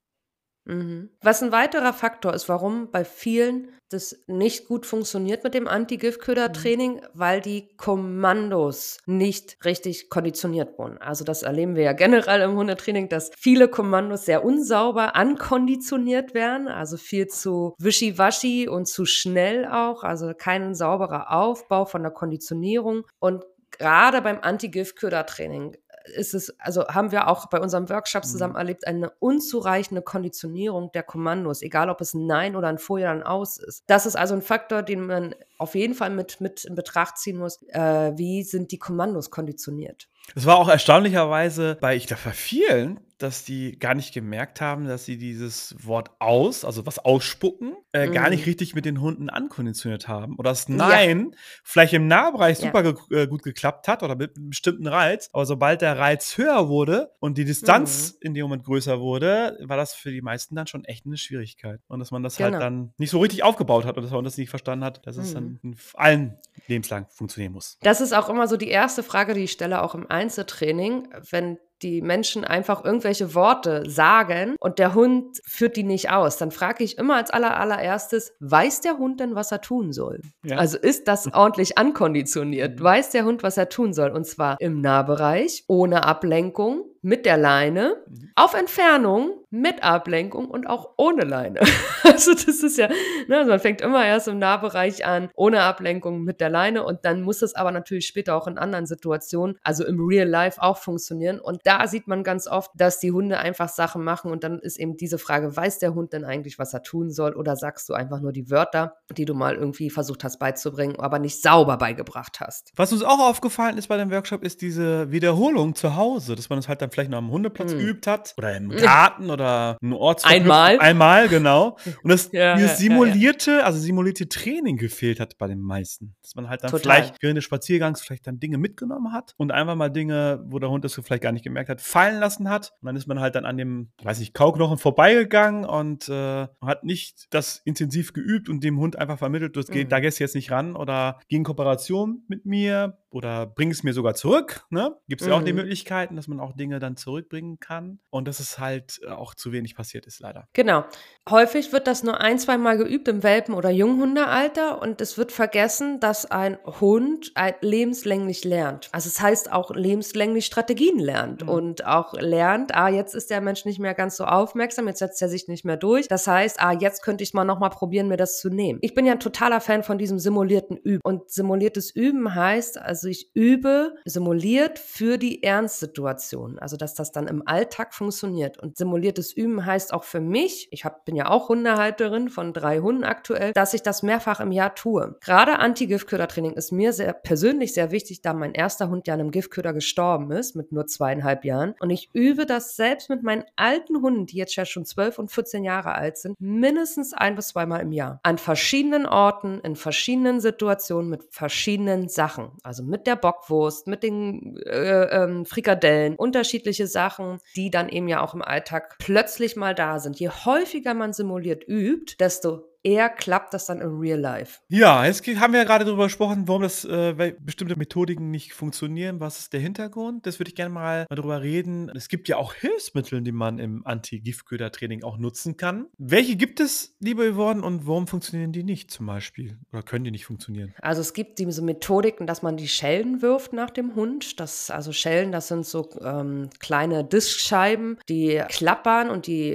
Mhm. 0.65 1.09
Was 1.21 1.41
ein 1.41 1.51
weiterer 1.51 1.93
Faktor 1.93 2.33
ist, 2.33 2.49
warum 2.49 2.91
bei 2.91 3.03
vielen 3.03 3.69
das 3.89 4.23
nicht 4.27 4.67
gut 4.67 4.85
funktioniert 4.85 5.43
mit 5.43 5.55
dem 5.55 5.67
Anti-Giftköder-Training, 5.67 6.95
mhm. 6.95 7.01
weil 7.13 7.41
die 7.41 7.75
Kommandos 7.75 8.99
nicht 9.07 9.57
richtig 9.65 10.09
konditioniert 10.09 10.77
wurden. 10.77 10.99
Also 10.99 11.23
das 11.25 11.41
erleben 11.41 11.75
wir 11.75 11.83
ja 11.83 11.93
generell 11.93 12.41
im 12.41 12.55
Hundetraining, 12.55 13.09
dass 13.09 13.31
viele 13.35 13.67
Kommandos 13.67 14.25
sehr 14.25 14.45
unsauber 14.45 15.15
ankonditioniert 15.15 16.35
werden, 16.35 16.67
also 16.67 16.97
viel 16.97 17.27
zu 17.27 17.73
wischiwaschi 17.79 18.67
und 18.67 18.87
zu 18.87 19.05
schnell 19.05 19.65
auch, 19.65 20.03
also 20.03 20.33
kein 20.37 20.75
sauberer 20.75 21.31
Aufbau 21.31 21.85
von 21.85 22.03
der 22.03 22.11
Konditionierung 22.11 23.05
und 23.17 23.43
gerade 23.71 24.21
beim 24.21 24.39
Anti-Giftköder-Training 24.41 25.77
ist 26.09 26.33
es, 26.33 26.59
also 26.59 26.87
haben 26.87 27.11
wir 27.11 27.27
auch 27.27 27.47
bei 27.47 27.59
unserem 27.59 27.89
Workshop 27.89 28.23
mhm. 28.23 28.27
zusammen 28.27 28.55
erlebt, 28.55 28.87
eine 28.87 29.11
unzureichende 29.19 30.01
Konditionierung 30.01 30.91
der 30.91 31.03
Kommandos, 31.03 31.61
egal 31.61 31.89
ob 31.89 32.01
es 32.01 32.13
ein 32.13 32.25
Nein 32.25 32.55
oder 32.55 32.67
ein 32.67 32.77
Vor 32.77 32.97
oder 32.97 33.11
ein 33.11 33.23
Aus 33.23 33.57
ist. 33.57 33.83
Das 33.87 34.05
ist 34.05 34.15
also 34.15 34.33
ein 34.33 34.41
Faktor, 34.41 34.81
den 34.83 35.05
man 35.05 35.35
auf 35.57 35.75
jeden 35.75 35.93
Fall 35.93 36.09
mit, 36.09 36.41
mit 36.41 36.65
in 36.65 36.75
Betracht 36.75 37.17
ziehen 37.17 37.37
muss. 37.37 37.61
Äh, 37.69 38.17
wie 38.17 38.43
sind 38.43 38.71
die 38.71 38.79
Kommandos 38.79 39.31
konditioniert? 39.31 40.07
Es 40.35 40.45
war 40.45 40.57
auch 40.57 40.69
erstaunlicherweise 40.69 41.77
bei, 41.81 41.95
ich 41.95 42.07
glaube, 42.07 42.21
bei 42.25 42.31
vielen 42.31 42.99
dass 43.19 43.43
die 43.43 43.77
gar 43.77 43.95
nicht 43.95 44.13
gemerkt 44.13 44.61
haben, 44.61 44.87
dass 44.87 45.03
sie 45.03 45.17
dieses 45.17 45.75
Wort 45.85 46.09
aus, 46.19 46.63
also 46.63 46.85
was 46.85 46.99
ausspucken, 46.99 47.75
äh, 47.91 48.07
mhm. 48.07 48.13
gar 48.13 48.29
nicht 48.29 48.45
richtig 48.45 48.75
mit 48.75 48.85
den 48.85 49.01
Hunden 49.01 49.29
ankonditioniert 49.29 50.07
haben. 50.07 50.37
Oder 50.37 50.51
das 50.51 50.69
Nein 50.69 51.31
ja. 51.31 51.37
vielleicht 51.63 51.93
im 51.93 52.07
Nahbereich 52.07 52.57
super 52.57 52.83
ja. 52.83 52.91
ge 52.93 53.23
äh, 53.23 53.27
gut 53.27 53.43
geklappt 53.43 53.89
hat 53.89 54.03
oder 54.03 54.15
mit 54.15 54.37
einem 54.37 54.49
bestimmten 54.49 54.87
Reiz, 54.87 55.29
aber 55.33 55.45
sobald 55.45 55.81
der 55.81 55.99
Reiz 55.99 56.37
höher 56.37 56.69
wurde 56.69 57.11
und 57.19 57.37
die 57.37 57.43
Distanz 57.43 58.13
mhm. 58.13 58.27
in 58.27 58.33
dem 58.35 58.43
Moment 58.43 58.63
größer 58.63 59.01
wurde, 59.01 59.57
war 59.61 59.75
das 59.75 59.93
für 59.93 60.11
die 60.11 60.21
meisten 60.21 60.55
dann 60.55 60.67
schon 60.67 60.85
echt 60.85 61.05
eine 61.05 61.17
Schwierigkeit. 61.17 61.81
Und 61.87 61.99
dass 61.99 62.11
man 62.11 62.23
das 62.23 62.39
halt 62.39 62.53
genau. 62.53 62.63
halt 62.63 62.73
dann 62.73 62.93
nicht 62.97 63.11
so 63.11 63.19
richtig 63.19 63.43
aufgebaut 63.43 63.85
hat 63.85 63.97
und 63.97 64.03
dass 64.03 64.13
man 64.13 64.23
das 64.23 64.37
nicht 64.37 64.49
verstanden 64.49 64.85
hat, 64.85 65.05
dass 65.05 65.17
mhm. 65.17 65.21
es 65.21 65.33
dann 65.33 65.59
in 65.61 65.75
allen 65.95 66.37
lebenslang 66.67 67.07
funktionieren 67.09 67.51
muss. 67.51 67.77
Das 67.81 67.99
ist 67.99 68.13
auch 68.13 68.29
immer 68.29 68.47
so 68.47 68.55
die 68.55 68.69
erste 68.69 69.03
Frage, 69.03 69.33
die 69.33 69.43
ich 69.43 69.51
stelle, 69.51 69.81
auch 69.81 69.93
im 69.93 70.09
Einzeltraining, 70.19 71.07
wenn 71.31 71.57
die 71.81 72.01
Menschen 72.01 72.43
einfach 72.43 72.83
irgendwelche 72.83 73.33
Worte 73.35 73.89
sagen 73.89 74.55
und 74.59 74.79
der 74.79 74.93
Hund 74.93 75.39
führt 75.45 75.75
die 75.75 75.83
nicht 75.83 76.11
aus, 76.11 76.37
dann 76.37 76.51
frage 76.51 76.83
ich 76.83 76.97
immer 76.97 77.15
als 77.15 77.31
aller, 77.31 77.57
allererstes, 77.57 78.33
weiß 78.39 78.81
der 78.81 78.97
Hund 78.97 79.19
denn, 79.19 79.35
was 79.35 79.51
er 79.51 79.61
tun 79.61 79.91
soll? 79.93 80.21
Ja. 80.43 80.57
Also 80.57 80.77
ist 80.77 81.07
das 81.07 81.27
ordentlich 81.33 81.77
ankonditioniert? 81.77 82.79
Mhm. 82.79 82.83
Weiß 82.83 83.09
der 83.11 83.25
Hund, 83.25 83.43
was 83.43 83.57
er 83.57 83.69
tun 83.69 83.93
soll? 83.93 84.11
Und 84.11 84.25
zwar 84.25 84.57
im 84.59 84.81
Nahbereich, 84.81 85.63
ohne 85.67 86.03
Ablenkung, 86.03 86.85
mit 87.01 87.25
der 87.25 87.37
Leine, 87.37 87.95
mhm. 88.07 88.31
auf 88.35 88.53
Entfernung, 88.53 89.31
mit 89.49 89.83
Ablenkung 89.83 90.49
und 90.49 90.67
auch 90.67 90.91
ohne 90.97 91.23
Leine. 91.23 91.61
also 92.03 92.33
das 92.33 92.61
ist 92.61 92.77
ja, 92.77 92.89
ne, 93.27 93.37
also 93.37 93.51
man 93.51 93.59
fängt 93.59 93.81
immer 93.81 94.05
erst 94.05 94.27
im 94.27 94.37
Nahbereich 94.37 95.05
an, 95.05 95.29
ohne 95.35 95.61
Ablenkung, 95.61 96.23
mit 96.23 96.41
der 96.41 96.49
Leine 96.49 96.83
und 96.83 97.05
dann 97.05 97.21
muss 97.21 97.41
es 97.41 97.55
aber 97.55 97.71
natürlich 97.71 98.05
später 98.05 98.35
auch 98.35 98.47
in 98.47 98.57
anderen 98.57 98.85
Situationen, 98.85 99.57
also 99.63 99.85
im 99.85 99.99
Real 100.05 100.27
Life 100.27 100.61
auch 100.61 100.77
funktionieren. 100.77 101.39
Und 101.39 101.61
da 101.69 101.85
sieht 101.85 102.07
man 102.07 102.23
ganz 102.23 102.47
oft, 102.47 102.71
dass 102.73 102.99
die 102.99 103.11
Hunde 103.11 103.37
einfach 103.37 103.69
Sachen 103.69 104.03
machen 104.03 104.31
und 104.31 104.43
dann 104.43 104.57
ist 104.57 104.79
eben 104.79 104.97
diese 104.97 105.19
Frage, 105.19 105.55
weiß 105.55 105.77
der 105.77 105.93
Hund 105.93 106.13
denn 106.13 106.25
eigentlich, 106.25 106.57
was 106.57 106.73
er 106.73 106.81
tun 106.81 107.11
soll 107.11 107.33
oder 107.33 107.55
sagst 107.55 107.87
du 107.89 107.93
einfach 107.93 108.21
nur 108.21 108.31
die 108.31 108.49
Wörter, 108.49 108.95
die 109.15 109.25
du 109.25 109.35
mal 109.35 109.53
irgendwie 109.53 109.91
versucht 109.91 110.23
hast 110.23 110.39
beizubringen, 110.39 110.95
aber 110.99 111.19
nicht 111.19 111.43
sauber 111.43 111.77
beigebracht 111.77 112.39
hast. 112.39 112.71
Was 112.75 112.91
uns 112.91 113.03
auch 113.03 113.19
aufgefallen 113.19 113.77
ist 113.77 113.87
bei 113.87 113.97
dem 113.97 114.09
Workshop, 114.09 114.43
ist 114.43 114.63
diese 114.63 115.11
Wiederholung 115.11 115.75
zu 115.75 115.95
Hause, 115.95 116.35
dass 116.35 116.49
man 116.49 116.57
es 116.57 116.67
halt 116.67 116.81
dann 116.81 116.89
vielleicht 116.89 117.11
noch 117.11 117.19
am 117.19 117.29
Hundeplatz 117.29 117.71
hm. 117.71 117.79
übt 117.79 118.09
hat 118.09 118.33
oder 118.39 118.57
im 118.57 118.69
Garten 118.75 119.29
oder 119.29 119.77
einen 119.79 119.93
Ort 119.93 120.25
Einmal. 120.25 120.79
Einmal, 120.79 121.29
genau. 121.29 121.77
Und 122.03 122.09
das 122.09 122.31
ja, 122.31 122.55
dieses 122.55 122.79
simulierte, 122.79 123.51
ja, 123.51 123.57
ja. 123.59 123.63
also 123.65 123.77
simulierte 123.77 124.27
Training 124.27 124.77
gefehlt 124.77 125.19
hat 125.19 125.37
bei 125.37 125.45
den 125.45 125.59
meisten. 125.59 126.15
Dass 126.23 126.33
man 126.33 126.49
halt 126.49 126.63
dann 126.63 126.71
Total. 126.71 126.81
vielleicht 126.81 127.21
während 127.21 127.37
des 127.37 127.43
Spaziergangs 127.43 128.01
vielleicht 128.01 128.25
dann 128.25 128.39
Dinge 128.39 128.57
mitgenommen 128.57 129.13
hat 129.13 129.35
und 129.37 129.51
einfach 129.51 129.75
mal 129.75 129.89
Dinge, 129.89 130.43
wo 130.47 130.57
der 130.57 130.71
Hund 130.71 130.83
das 130.83 130.95
vielleicht 130.95 131.21
gar 131.21 131.31
nicht 131.31 131.43
gemerkt 131.43 131.58
hat, 131.67 131.81
fallen 131.81 132.19
lassen 132.19 132.49
hat. 132.49 132.71
Und 132.81 132.85
dann 132.85 132.95
ist 132.95 133.07
man 133.07 133.19
halt 133.19 133.35
dann 133.35 133.45
an 133.45 133.57
dem, 133.57 133.91
weiß 134.01 134.21
ich, 134.21 134.33
Kauknochen 134.33 134.77
vorbeigegangen 134.77 135.65
und 135.65 136.07
äh, 136.07 136.47
hat 136.61 136.83
nicht 136.83 137.27
das 137.31 137.61
intensiv 137.65 138.13
geübt 138.13 138.47
und 138.47 138.63
dem 138.63 138.79
Hund 138.79 138.97
einfach 138.97 139.17
vermittelt, 139.17 139.57
das 139.57 139.67
geht, 139.67 139.87
mhm. 139.87 139.89
da 139.89 139.99
gehst 139.99 140.19
du 140.19 140.23
jetzt 140.23 140.35
nicht 140.35 140.51
ran 140.51 140.75
oder 140.75 141.19
geh 141.27 141.35
in 141.35 141.43
Kooperation 141.43 142.23
mit 142.27 142.45
mir 142.45 142.97
oder 143.11 143.47
bring 143.47 143.71
es 143.71 143.83
mir 143.83 143.93
sogar 143.93 144.13
zurück. 144.13 144.65
Ne? 144.69 144.95
Gibt 145.07 145.21
es 145.21 145.27
ja 145.27 145.33
auch 145.33 145.43
die 145.43 145.51
mhm. 145.51 145.59
Möglichkeiten, 145.59 146.15
dass 146.15 146.27
man 146.27 146.39
auch 146.39 146.53
Dinge 146.53 146.79
dann 146.79 146.95
zurückbringen 146.95 147.59
kann. 147.59 147.99
Und 148.09 148.27
das 148.27 148.39
ist 148.39 148.59
halt 148.59 148.99
äh, 149.03 149.09
auch 149.09 149.35
zu 149.35 149.51
wenig 149.51 149.75
passiert 149.75 150.05
ist, 150.05 150.19
leider. 150.19 150.47
Genau. 150.53 150.85
Häufig 151.29 151.71
wird 151.73 151.87
das 151.87 152.03
nur 152.03 152.21
ein, 152.21 152.37
zwei 152.39 152.57
Mal 152.57 152.77
geübt 152.77 153.07
im 153.07 153.23
Welpen- 153.23 153.55
oder 153.55 153.71
Junghundealter 153.71 154.81
und 154.81 155.01
es 155.01 155.17
wird 155.17 155.31
vergessen, 155.31 155.99
dass 155.99 156.29
ein 156.29 156.57
Hund 156.65 157.33
lebenslänglich 157.61 158.43
lernt. 158.43 158.89
Also 158.91 159.07
es 159.07 159.15
das 159.15 159.23
heißt 159.23 159.51
auch 159.51 159.71
lebenslänglich 159.71 160.45
Strategien 160.45 160.99
lernt. 160.99 161.43
Und 161.49 161.85
auch 161.85 162.13
lernt, 162.13 162.75
ah, 162.75 162.89
jetzt 162.89 163.15
ist 163.15 163.29
der 163.29 163.41
Mensch 163.41 163.65
nicht 163.65 163.79
mehr 163.79 163.93
ganz 163.93 164.17
so 164.17 164.25
aufmerksam, 164.25 164.87
jetzt 164.87 164.99
setzt 164.99 165.21
er 165.21 165.29
sich 165.29 165.47
nicht 165.47 165.65
mehr 165.65 165.77
durch. 165.77 166.07
Das 166.07 166.27
heißt, 166.27 166.61
ah, 166.61 166.71
jetzt 166.71 167.03
könnte 167.03 167.23
ich 167.23 167.33
mal 167.33 167.45
nochmal 167.45 167.69
probieren, 167.69 168.07
mir 168.07 168.17
das 168.17 168.39
zu 168.39 168.49
nehmen. 168.49 168.79
Ich 168.81 168.93
bin 168.93 169.05
ja 169.05 169.13
ein 169.13 169.19
totaler 169.19 169.61
Fan 169.61 169.83
von 169.83 169.97
diesem 169.97 170.19
simulierten 170.19 170.77
Üben. 170.77 171.01
Und 171.03 171.29
simuliertes 171.29 171.95
Üben 171.95 172.33
heißt, 172.33 172.77
also 172.77 173.07
ich 173.07 173.31
übe 173.33 173.95
simuliert 174.05 174.79
für 174.79 175.17
die 175.17 175.43
Ernstsituation. 175.43 176.59
Also 176.59 176.77
dass 176.77 176.93
das 176.93 177.11
dann 177.11 177.27
im 177.27 177.47
Alltag 177.47 177.93
funktioniert. 177.93 178.57
Und 178.57 178.77
simuliertes 178.77 179.33
Üben 179.33 179.65
heißt 179.65 179.93
auch 179.93 180.03
für 180.03 180.21
mich, 180.21 180.67
ich 180.71 180.85
hab, 180.85 181.05
bin 181.05 181.15
ja 181.15 181.29
auch 181.29 181.49
Hundehalterin 181.49 182.29
von 182.29 182.53
drei 182.53 182.79
Hunden 182.79 183.03
aktuell, 183.03 183.53
dass 183.53 183.73
ich 183.73 183.83
das 183.83 184.03
mehrfach 184.03 184.39
im 184.39 184.51
Jahr 184.51 184.75
tue. 184.75 185.17
Gerade 185.21 185.59
Anti-Giftködertraining 185.59 186.53
ist 186.53 186.71
mir 186.71 186.93
sehr 186.93 187.13
persönlich 187.13 187.73
sehr 187.73 187.91
wichtig, 187.91 188.21
da 188.21 188.33
mein 188.33 188.53
erster 188.53 188.89
Hund 188.89 189.07
ja 189.07 189.13
an 189.13 189.19
einem 189.19 189.31
Giftköder 189.31 189.73
gestorben 189.73 190.31
ist 190.31 190.55
mit 190.55 190.71
nur 190.71 190.87
zweieinhalb 190.87 191.38
Jahren. 191.43 191.75
Und 191.79 191.89
ich 191.89 192.09
übe 192.13 192.45
das 192.45 192.75
selbst 192.75 193.09
mit 193.09 193.23
meinen 193.23 193.43
alten 193.55 194.01
Hunden, 194.01 194.25
die 194.25 194.37
jetzt 194.37 194.55
ja 194.55 194.65
schon 194.65 194.85
zwölf 194.85 195.19
und 195.19 195.31
14 195.31 195.63
Jahre 195.63 195.93
alt 195.93 196.17
sind, 196.17 196.39
mindestens 196.39 197.13
ein 197.13 197.35
bis 197.35 197.49
zweimal 197.49 197.81
im 197.81 197.91
Jahr. 197.91 198.19
An 198.23 198.37
verschiedenen 198.37 199.05
Orten, 199.05 199.59
in 199.61 199.75
verschiedenen 199.75 200.39
Situationen, 200.39 201.09
mit 201.09 201.23
verschiedenen 201.31 202.09
Sachen. 202.09 202.51
Also 202.63 202.83
mit 202.83 203.07
der 203.07 203.15
Bockwurst, 203.15 203.87
mit 203.87 204.03
den 204.03 204.57
äh, 204.65 205.23
ähm, 205.23 205.45
Frikadellen, 205.45 206.15
unterschiedliche 206.15 206.87
Sachen, 206.87 207.39
die 207.55 207.69
dann 207.69 207.89
eben 207.89 208.07
ja 208.07 208.21
auch 208.21 208.33
im 208.33 208.41
Alltag 208.41 208.95
plötzlich 208.99 209.55
mal 209.55 209.75
da 209.75 209.99
sind. 209.99 210.19
Je 210.19 210.29
häufiger 210.29 210.93
man 210.93 211.13
simuliert 211.13 211.67
übt, 211.67 212.15
desto 212.19 212.68
eher 212.83 213.09
klappt 213.09 213.53
das 213.53 213.65
dann 213.65 213.81
im 213.81 213.99
Real 213.99 214.19
Life. 214.19 214.59
Ja, 214.69 215.05
jetzt 215.05 215.25
haben 215.27 215.53
wir 215.53 215.59
ja 215.59 215.65
gerade 215.65 215.85
darüber 215.85 216.05
gesprochen, 216.05 216.47
warum 216.47 216.61
das 216.61 216.85
äh, 216.85 217.33
bestimmte 217.39 217.75
Methodiken 217.75 218.31
nicht 218.31 218.53
funktionieren. 218.53 219.19
Was 219.19 219.39
ist 219.39 219.53
der 219.53 219.59
Hintergrund? 219.59 220.25
Das 220.25 220.39
würde 220.39 220.49
ich 220.49 220.55
gerne 220.55 220.73
mal, 220.73 221.05
mal 221.09 221.15
darüber 221.15 221.41
reden. 221.41 221.89
Es 221.95 222.07
gibt 222.07 222.27
ja 222.27 222.37
auch 222.37 222.53
Hilfsmittel, 222.53 223.21
die 223.21 223.31
man 223.31 223.59
im 223.59 223.85
Anti-Giftköder-Training 223.85 225.03
auch 225.03 225.17
nutzen 225.17 225.57
kann. 225.57 225.87
Welche 225.97 226.35
gibt 226.35 226.59
es, 226.59 226.95
liebe 226.99 227.33
Yvonne, 227.33 227.61
und 227.61 227.87
warum 227.87 228.07
funktionieren 228.07 228.51
die 228.51 228.63
nicht 228.63 228.91
zum 228.91 229.05
Beispiel? 229.05 229.57
Oder 229.71 229.83
können 229.83 230.05
die 230.05 230.11
nicht 230.11 230.25
funktionieren? 230.25 230.73
Also 230.81 231.01
es 231.01 231.13
gibt 231.13 231.39
diese 231.39 231.61
Methodiken, 231.61 232.27
dass 232.27 232.41
man 232.41 232.57
die 232.57 232.67
Schellen 232.67 233.21
wirft 233.21 233.53
nach 233.53 233.69
dem 233.69 233.95
Hund. 233.95 234.39
Das, 234.39 234.71
also 234.71 234.91
Schellen, 234.91 235.31
das 235.31 235.47
sind 235.47 235.65
so 235.65 235.89
ähm, 236.01 236.49
kleine 236.59 237.03
Diskscheiben, 237.03 237.99
die 238.07 238.41
klappern 238.49 239.09
und 239.09 239.27
die 239.27 239.51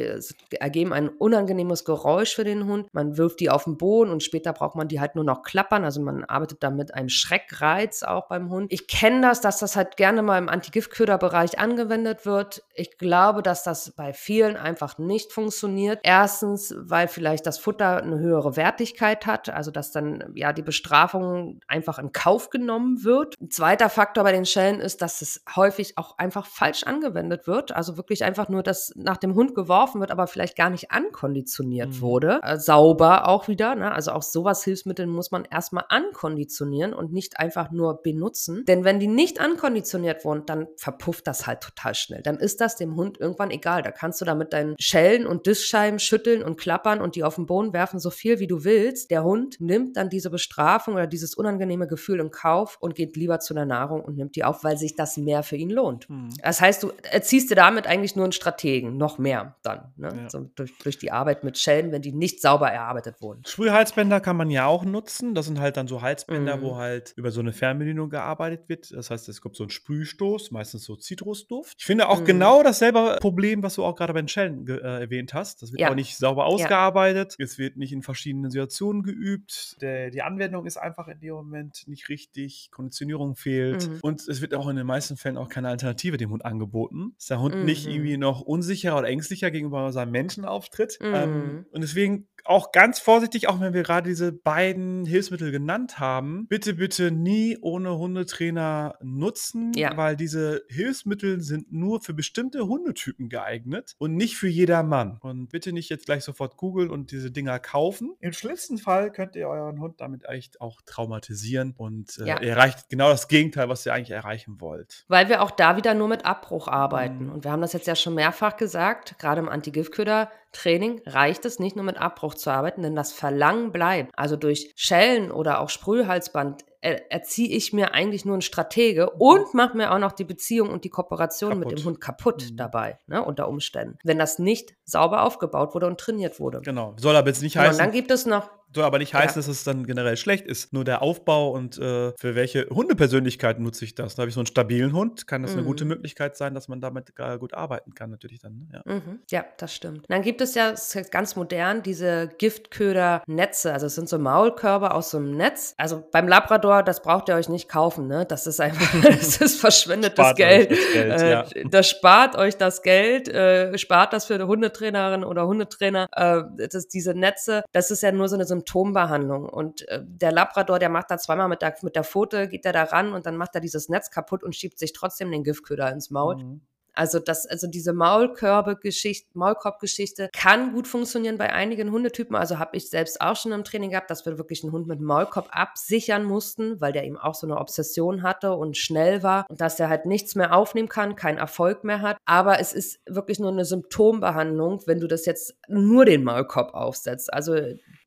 ergeben 0.60 0.92
ein 0.92 1.08
unangenehmes 1.08 1.84
Geräusch 1.84 2.34
für 2.34 2.44
den 2.44 2.66
Hund. 2.66 2.92
Man 2.92 3.13
wirft 3.16 3.40
die 3.40 3.50
auf 3.50 3.64
den 3.64 3.76
Boden 3.76 4.10
und 4.10 4.22
später 4.22 4.52
braucht 4.52 4.76
man 4.76 4.88
die 4.88 5.00
halt 5.00 5.14
nur 5.14 5.24
noch 5.24 5.42
klappern. 5.42 5.84
Also 5.84 6.00
man 6.00 6.24
arbeitet 6.24 6.62
da 6.62 6.70
mit 6.70 6.94
einem 6.94 7.08
Schreckreiz 7.08 8.02
auch 8.02 8.28
beim 8.28 8.50
Hund. 8.50 8.72
Ich 8.72 8.88
kenne 8.88 9.22
das, 9.22 9.40
dass 9.40 9.58
das 9.58 9.76
halt 9.76 9.96
gerne 9.96 10.22
mal 10.22 10.38
im 10.38 10.48
Antigiftköderbereich 10.48 11.58
angewendet 11.58 12.26
wird. 12.26 12.62
Ich 12.74 12.98
glaube, 12.98 13.42
dass 13.42 13.62
das 13.62 13.92
bei 13.92 14.12
vielen 14.12 14.56
einfach 14.56 14.98
nicht 14.98 15.32
funktioniert. 15.32 16.00
Erstens, 16.02 16.74
weil 16.78 17.08
vielleicht 17.08 17.46
das 17.46 17.58
Futter 17.58 18.02
eine 18.02 18.18
höhere 18.18 18.56
Wertigkeit 18.56 19.26
hat, 19.26 19.48
also 19.48 19.70
dass 19.70 19.92
dann 19.92 20.32
ja 20.34 20.52
die 20.52 20.62
Bestrafung 20.62 21.60
einfach 21.68 21.98
in 21.98 22.12
Kauf 22.12 22.50
genommen 22.50 23.04
wird. 23.04 23.34
Ein 23.40 23.50
zweiter 23.50 23.88
Faktor 23.88 24.24
bei 24.24 24.32
den 24.32 24.46
Schellen 24.46 24.80
ist, 24.80 25.02
dass 25.02 25.22
es 25.22 25.42
häufig 25.54 25.96
auch 25.98 26.18
einfach 26.18 26.46
falsch 26.46 26.84
angewendet 26.84 27.46
wird. 27.46 27.72
Also 27.72 27.96
wirklich 27.96 28.24
einfach 28.24 28.48
nur, 28.48 28.62
dass 28.62 28.92
nach 28.96 29.16
dem 29.16 29.34
Hund 29.34 29.54
geworfen 29.54 30.00
wird, 30.00 30.10
aber 30.10 30.26
vielleicht 30.26 30.56
gar 30.56 30.70
nicht 30.70 30.90
ankonditioniert 30.90 31.90
mhm. 31.90 32.00
wurde. 32.00 32.40
Äh, 32.42 32.58
sauber 32.58 33.03
sauber 33.04 33.28
auch 33.28 33.48
wieder. 33.48 33.74
Ne? 33.74 33.92
Also 33.92 34.12
auch 34.12 34.22
sowas 34.22 34.64
Hilfsmittel 34.64 35.06
muss 35.06 35.30
man 35.30 35.44
erstmal 35.44 35.84
ankonditionieren 35.88 36.94
und 36.94 37.12
nicht 37.12 37.38
einfach 37.38 37.70
nur 37.70 38.02
benutzen. 38.02 38.64
Denn 38.66 38.84
wenn 38.84 39.00
die 39.00 39.06
nicht 39.06 39.40
ankonditioniert 39.40 40.24
wurden, 40.24 40.46
dann 40.46 40.68
verpufft 40.76 41.26
das 41.26 41.46
halt 41.46 41.60
total 41.60 41.94
schnell. 41.94 42.22
Dann 42.22 42.36
ist 42.36 42.60
das 42.60 42.76
dem 42.76 42.96
Hund 42.96 43.18
irgendwann 43.20 43.50
egal. 43.50 43.82
Da 43.82 43.90
kannst 43.90 44.20
du 44.20 44.24
da 44.24 44.34
mit 44.34 44.52
deinen 44.52 44.74
Schellen 44.78 45.26
und 45.26 45.46
Diskscheiben 45.46 45.98
schütteln 45.98 46.42
und 46.42 46.58
klappern 46.58 47.00
und 47.00 47.16
die 47.16 47.24
auf 47.24 47.36
den 47.36 47.46
Boden 47.46 47.72
werfen, 47.72 47.98
so 47.98 48.10
viel 48.10 48.38
wie 48.38 48.46
du 48.46 48.64
willst. 48.64 49.10
Der 49.10 49.24
Hund 49.24 49.60
nimmt 49.60 49.96
dann 49.96 50.08
diese 50.08 50.30
Bestrafung 50.30 50.94
oder 50.94 51.06
dieses 51.06 51.34
unangenehme 51.34 51.86
Gefühl 51.86 52.20
in 52.20 52.30
Kauf 52.30 52.78
und 52.80 52.94
geht 52.94 53.16
lieber 53.16 53.40
zu 53.40 53.54
der 53.54 53.66
Nahrung 53.66 54.02
und 54.02 54.16
nimmt 54.16 54.36
die 54.36 54.44
auf, 54.44 54.64
weil 54.64 54.76
sich 54.76 54.94
das 54.94 55.16
mehr 55.16 55.42
für 55.42 55.56
ihn 55.56 55.70
lohnt. 55.70 56.08
Mhm. 56.08 56.30
Das 56.42 56.60
heißt, 56.60 56.82
du 56.82 56.92
erziehst 57.10 57.50
dir 57.50 57.56
damit 57.56 57.86
eigentlich 57.86 58.16
nur 58.16 58.24
einen 58.24 58.32
Strategen, 58.32 58.96
noch 58.96 59.18
mehr 59.18 59.56
dann. 59.62 59.92
Ne? 59.96 60.12
Ja. 60.22 60.30
So 60.30 60.50
durch, 60.54 60.76
durch 60.78 60.98
die 60.98 61.12
Arbeit 61.12 61.44
mit 61.44 61.58
Schellen, 61.58 61.92
wenn 61.92 62.02
die 62.02 62.12
nicht 62.12 62.40
sauber 62.40 62.70
erarbeitet 62.70 62.93
verarbeitet 62.94 63.20
wurden. 63.20 63.42
Sprühhalsbänder 63.44 64.20
kann 64.20 64.36
man 64.36 64.50
ja 64.50 64.66
auch 64.66 64.84
nutzen. 64.84 65.34
Das 65.34 65.46
sind 65.46 65.60
halt 65.60 65.76
dann 65.76 65.86
so 65.86 66.02
Halsbänder, 66.02 66.58
mhm. 66.58 66.62
wo 66.62 66.76
halt 66.76 67.12
über 67.16 67.30
so 67.30 67.40
eine 67.40 67.52
Fernbedienung 67.52 68.10
gearbeitet 68.10 68.68
wird. 68.68 68.92
Das 68.92 69.10
heißt, 69.10 69.28
es 69.28 69.40
kommt 69.40 69.56
so 69.56 69.64
ein 69.64 69.70
Sprühstoß, 69.70 70.50
meistens 70.50 70.84
so 70.84 70.96
Zitrusduft. 70.96 71.76
Ich 71.78 71.84
finde 71.84 72.08
auch 72.08 72.20
mhm. 72.20 72.24
genau 72.24 72.62
dasselbe 72.62 73.18
Problem, 73.20 73.62
was 73.62 73.74
du 73.74 73.84
auch 73.84 73.96
gerade 73.96 74.12
bei 74.12 74.22
den 74.22 74.28
Schellen 74.28 74.66
äh, 74.68 75.00
erwähnt 75.00 75.34
hast. 75.34 75.62
Das 75.62 75.72
wird 75.72 75.80
ja. 75.80 75.90
auch 75.90 75.94
nicht 75.94 76.16
sauber 76.16 76.46
ausgearbeitet. 76.46 77.36
Ja. 77.38 77.44
Es 77.44 77.58
wird 77.58 77.76
nicht 77.76 77.92
in 77.92 78.02
verschiedenen 78.02 78.50
Situationen 78.50 79.02
geübt. 79.02 79.76
Der, 79.80 80.10
die 80.10 80.22
Anwendung 80.22 80.66
ist 80.66 80.76
einfach 80.76 81.08
in 81.08 81.20
dem 81.20 81.34
Moment 81.34 81.86
nicht 81.86 82.08
richtig. 82.08 82.68
Konditionierung 82.70 83.36
fehlt. 83.36 83.88
Mhm. 83.88 83.98
Und 84.02 84.28
es 84.28 84.40
wird 84.40 84.54
auch 84.54 84.68
in 84.68 84.76
den 84.76 84.86
meisten 84.86 85.16
Fällen 85.16 85.36
auch 85.36 85.48
keine 85.48 85.68
Alternative 85.68 86.16
dem 86.16 86.30
Hund 86.30 86.44
angeboten. 86.44 87.14
Dass 87.16 87.26
der 87.26 87.40
Hund 87.40 87.64
nicht 87.64 87.86
mhm. 87.86 87.92
irgendwie 87.92 88.16
noch 88.16 88.40
unsicherer 88.40 88.98
oder 88.98 89.08
ängstlicher 89.08 89.50
gegenüber 89.50 89.92
seinem 89.92 90.12
Menschen 90.12 90.44
auftritt. 90.44 90.98
Ähm, 91.00 91.34
mhm. 91.34 91.66
und 91.70 91.80
deswegen 91.80 92.28
auch 92.44 92.72
ganz 92.72 92.98
vorsichtig, 92.98 93.48
auch 93.48 93.60
wenn 93.60 93.72
wir 93.72 93.82
gerade 93.82 94.08
diese 94.08 94.32
beiden 94.32 95.04
Hilfsmittel 95.06 95.50
genannt 95.50 95.98
haben, 95.98 96.46
bitte, 96.48 96.74
bitte 96.74 97.10
nie 97.10 97.58
ohne 97.60 97.96
Hundetrainer 97.98 98.96
nutzen, 99.02 99.72
ja. 99.74 99.96
weil 99.96 100.16
diese 100.16 100.62
Hilfsmittel 100.68 101.40
sind 101.40 101.72
nur 101.72 102.00
für 102.00 102.14
bestimmte 102.14 102.66
Hundetypen 102.66 103.28
geeignet 103.28 103.94
und 103.98 104.14
nicht 104.14 104.36
für 104.36 104.48
jedermann. 104.48 105.18
Und 105.20 105.48
bitte 105.48 105.72
nicht 105.72 105.88
jetzt 105.88 106.06
gleich 106.06 106.24
sofort 106.24 106.56
googeln 106.56 106.90
und 106.90 107.10
diese 107.10 107.30
Dinger 107.30 107.58
kaufen. 107.58 108.14
Im 108.20 108.32
schlimmsten 108.32 108.78
Fall 108.78 109.10
könnt 109.10 109.36
ihr 109.36 109.48
euren 109.48 109.80
Hund 109.80 110.00
damit 110.00 110.24
echt 110.26 110.60
auch 110.60 110.80
traumatisieren 110.84 111.74
und 111.76 112.18
äh, 112.18 112.26
ja. 112.26 112.36
erreicht 112.36 112.88
genau 112.88 113.08
das 113.08 113.28
Gegenteil, 113.28 113.68
was 113.68 113.86
ihr 113.86 113.94
eigentlich 113.94 114.10
erreichen 114.10 114.60
wollt. 114.60 115.04
Weil 115.08 115.28
wir 115.28 115.42
auch 115.42 115.50
da 115.50 115.76
wieder 115.76 115.94
nur 115.94 116.08
mit 116.08 116.24
Abbruch 116.24 116.68
arbeiten. 116.68 117.26
Mhm. 117.26 117.32
Und 117.32 117.44
wir 117.44 117.52
haben 117.52 117.62
das 117.62 117.72
jetzt 117.72 117.86
ja 117.86 117.96
schon 117.96 118.14
mehrfach 118.14 118.56
gesagt, 118.56 119.18
gerade 119.18 119.40
im 119.40 119.48
Antigiftköder 119.48 120.30
Training 120.54 121.02
reicht 121.06 121.44
es 121.44 121.58
nicht 121.58 121.76
nur 121.76 121.84
mit 121.84 121.98
Abbruch 121.98 122.34
zu 122.34 122.50
arbeiten, 122.50 122.82
denn 122.82 122.96
das 122.96 123.12
Verlangen 123.12 123.72
bleibt. 123.72 124.12
Also 124.16 124.36
durch 124.36 124.72
Schellen 124.76 125.30
oder 125.30 125.60
auch 125.60 125.68
Sprühhalsband 125.68 126.64
er, 126.84 127.10
erziehe 127.10 127.48
ich 127.48 127.72
mir 127.72 127.94
eigentlich 127.94 128.24
nur 128.24 128.34
einen 128.34 128.42
Stratege 128.42 129.10
und 129.10 129.54
mache 129.54 129.76
mir 129.76 129.92
auch 129.92 129.98
noch 129.98 130.12
die 130.12 130.24
Beziehung 130.24 130.68
und 130.68 130.84
die 130.84 130.90
Kooperation 130.90 131.50
kaputt. 131.50 131.66
mit 131.66 131.78
dem 131.78 131.84
Hund 131.84 132.00
kaputt 132.00 132.50
mhm. 132.50 132.56
dabei, 132.56 132.98
ne, 133.06 133.24
unter 133.24 133.48
Umständen. 133.48 133.98
Wenn 134.04 134.18
das 134.18 134.38
nicht 134.38 134.74
sauber 134.84 135.22
aufgebaut 135.22 135.74
wurde 135.74 135.86
und 135.86 135.98
trainiert 135.98 136.38
wurde. 136.40 136.60
Genau. 136.60 136.94
Soll 136.98 137.16
aber 137.16 137.28
jetzt 137.28 137.42
nicht 137.42 137.56
heißen. 137.56 137.72
Und 137.72 137.78
dann 137.78 137.90
gibt 137.90 138.10
es 138.10 138.26
noch 138.26 138.50
soll 138.74 138.84
aber 138.84 138.98
nicht 138.98 139.14
heißen, 139.14 139.40
ja. 139.40 139.46
dass 139.46 139.48
es 139.48 139.64
dann 139.64 139.86
generell 139.86 140.16
schlecht 140.16 140.46
ist. 140.46 140.72
Nur 140.72 140.84
der 140.84 141.02
Aufbau 141.02 141.50
und 141.50 141.78
äh, 141.78 142.12
für 142.18 142.34
welche 142.34 142.66
Hundepersönlichkeit 142.70 143.60
nutze 143.60 143.84
ich 143.84 143.94
das? 143.94 144.14
Da 144.14 144.22
habe 144.22 144.28
ich 144.28 144.34
so 144.34 144.40
einen 144.40 144.46
stabilen 144.46 144.92
Hund, 144.92 145.26
kann 145.26 145.42
das 145.42 145.52
mhm. 145.52 145.58
eine 145.58 145.66
gute 145.66 145.84
Möglichkeit 145.84 146.36
sein, 146.36 146.54
dass 146.54 146.68
man 146.68 146.80
damit 146.80 147.14
gut 147.38 147.54
arbeiten 147.54 147.94
kann, 147.94 148.10
natürlich 148.10 148.40
dann. 148.40 148.68
Ne? 148.70 148.82
Ja. 148.86 148.94
Mhm. 148.94 149.20
ja, 149.30 149.44
das 149.58 149.74
stimmt. 149.74 150.04
dann 150.08 150.22
gibt 150.22 150.40
es 150.40 150.54
ja 150.54 150.74
ganz 151.10 151.36
modern 151.36 151.82
diese 151.82 152.28
Giftköder-Netze. 152.38 153.72
Also 153.72 153.86
es 153.86 153.94
sind 153.94 154.08
so 154.08 154.18
Maulkörbe 154.18 154.92
aus 154.92 155.10
so 155.10 155.18
einem 155.18 155.36
Netz. 155.36 155.74
Also 155.76 156.04
beim 156.10 156.28
Labrador, 156.28 156.82
das 156.82 157.02
braucht 157.02 157.28
ihr 157.28 157.34
euch 157.34 157.48
nicht 157.48 157.68
kaufen, 157.68 158.08
ne? 158.08 158.26
Das 158.26 158.46
ist 158.46 158.60
einfach, 158.60 158.92
das 159.02 159.38
ist 159.38 159.60
verschwendetes 159.60 160.34
Geld. 160.34 160.70
Das, 160.70 160.92
Geld 160.92 161.22
äh, 161.22 161.30
ja. 161.30 161.44
das 161.70 161.88
spart 161.88 162.36
euch 162.36 162.56
das 162.56 162.82
Geld, 162.82 163.28
äh, 163.28 163.76
spart 163.78 164.12
das 164.12 164.26
für 164.26 164.34
eine 164.34 164.46
Hundetrainerin 164.46 165.24
oder 165.24 165.46
Hundetrainer. 165.46 166.08
Äh, 166.12 166.68
das, 166.68 166.88
diese 166.88 167.14
Netze, 167.14 167.64
das 167.72 167.90
ist 167.90 168.02
ja 168.02 168.12
nur 168.12 168.28
so 168.28 168.34
eine, 168.34 168.44
so 168.44 168.54
Symptombehandlung. 168.64 169.48
Und 169.48 169.86
äh, 169.88 170.00
der 170.02 170.32
Labrador, 170.32 170.78
der 170.78 170.88
macht 170.88 171.10
da 171.10 171.18
zweimal 171.18 171.48
mit 171.48 171.62
der, 171.62 171.74
mit 171.82 171.96
der 171.96 172.04
Pfote, 172.04 172.48
geht 172.48 172.64
er 172.64 172.72
da 172.72 172.84
ran 172.84 173.12
und 173.12 173.26
dann 173.26 173.36
macht 173.36 173.54
er 173.54 173.60
dieses 173.60 173.88
Netz 173.88 174.10
kaputt 174.10 174.42
und 174.42 174.56
schiebt 174.56 174.78
sich 174.78 174.92
trotzdem 174.92 175.30
den 175.30 175.44
Giftköder 175.44 175.90
ins 175.92 176.10
Maul. 176.10 176.36
Mhm. 176.36 176.60
Also 176.96 177.18
das, 177.18 177.44
also 177.46 177.66
diese 177.66 177.92
Maulkörbe-Geschichte, 177.92 179.28
Maulkorb-Geschichte 179.34 180.30
kann 180.32 180.72
gut 180.72 180.86
funktionieren 180.86 181.38
bei 181.38 181.52
einigen 181.52 181.90
Hundetypen. 181.90 182.36
Also 182.36 182.60
habe 182.60 182.76
ich 182.76 182.88
selbst 182.88 183.20
auch 183.20 183.34
schon 183.34 183.50
im 183.50 183.64
Training 183.64 183.90
gehabt, 183.90 184.10
dass 184.10 184.24
wir 184.24 184.38
wirklich 184.38 184.62
einen 184.62 184.72
Hund 184.72 184.86
mit 184.86 185.00
Maulkorb 185.00 185.48
absichern 185.50 186.22
mussten, 186.22 186.80
weil 186.80 186.92
der 186.92 187.04
eben 187.04 187.18
auch 187.18 187.34
so 187.34 187.48
eine 187.48 187.58
Obsession 187.58 188.22
hatte 188.22 188.54
und 188.54 188.76
schnell 188.76 189.24
war 189.24 189.44
und 189.48 189.60
dass 189.60 189.80
er 189.80 189.88
halt 189.88 190.06
nichts 190.06 190.36
mehr 190.36 190.56
aufnehmen 190.56 190.88
kann, 190.88 191.16
keinen 191.16 191.38
Erfolg 191.38 191.82
mehr 191.82 192.00
hat. 192.00 192.16
Aber 192.26 192.60
es 192.60 192.72
ist 192.72 193.00
wirklich 193.06 193.40
nur 193.40 193.50
eine 193.50 193.64
Symptombehandlung, 193.64 194.82
wenn 194.86 195.00
du 195.00 195.08
das 195.08 195.26
jetzt 195.26 195.56
nur 195.66 196.04
den 196.04 196.22
Maulkorb 196.22 196.74
aufsetzt. 196.74 197.32
Also 197.34 197.56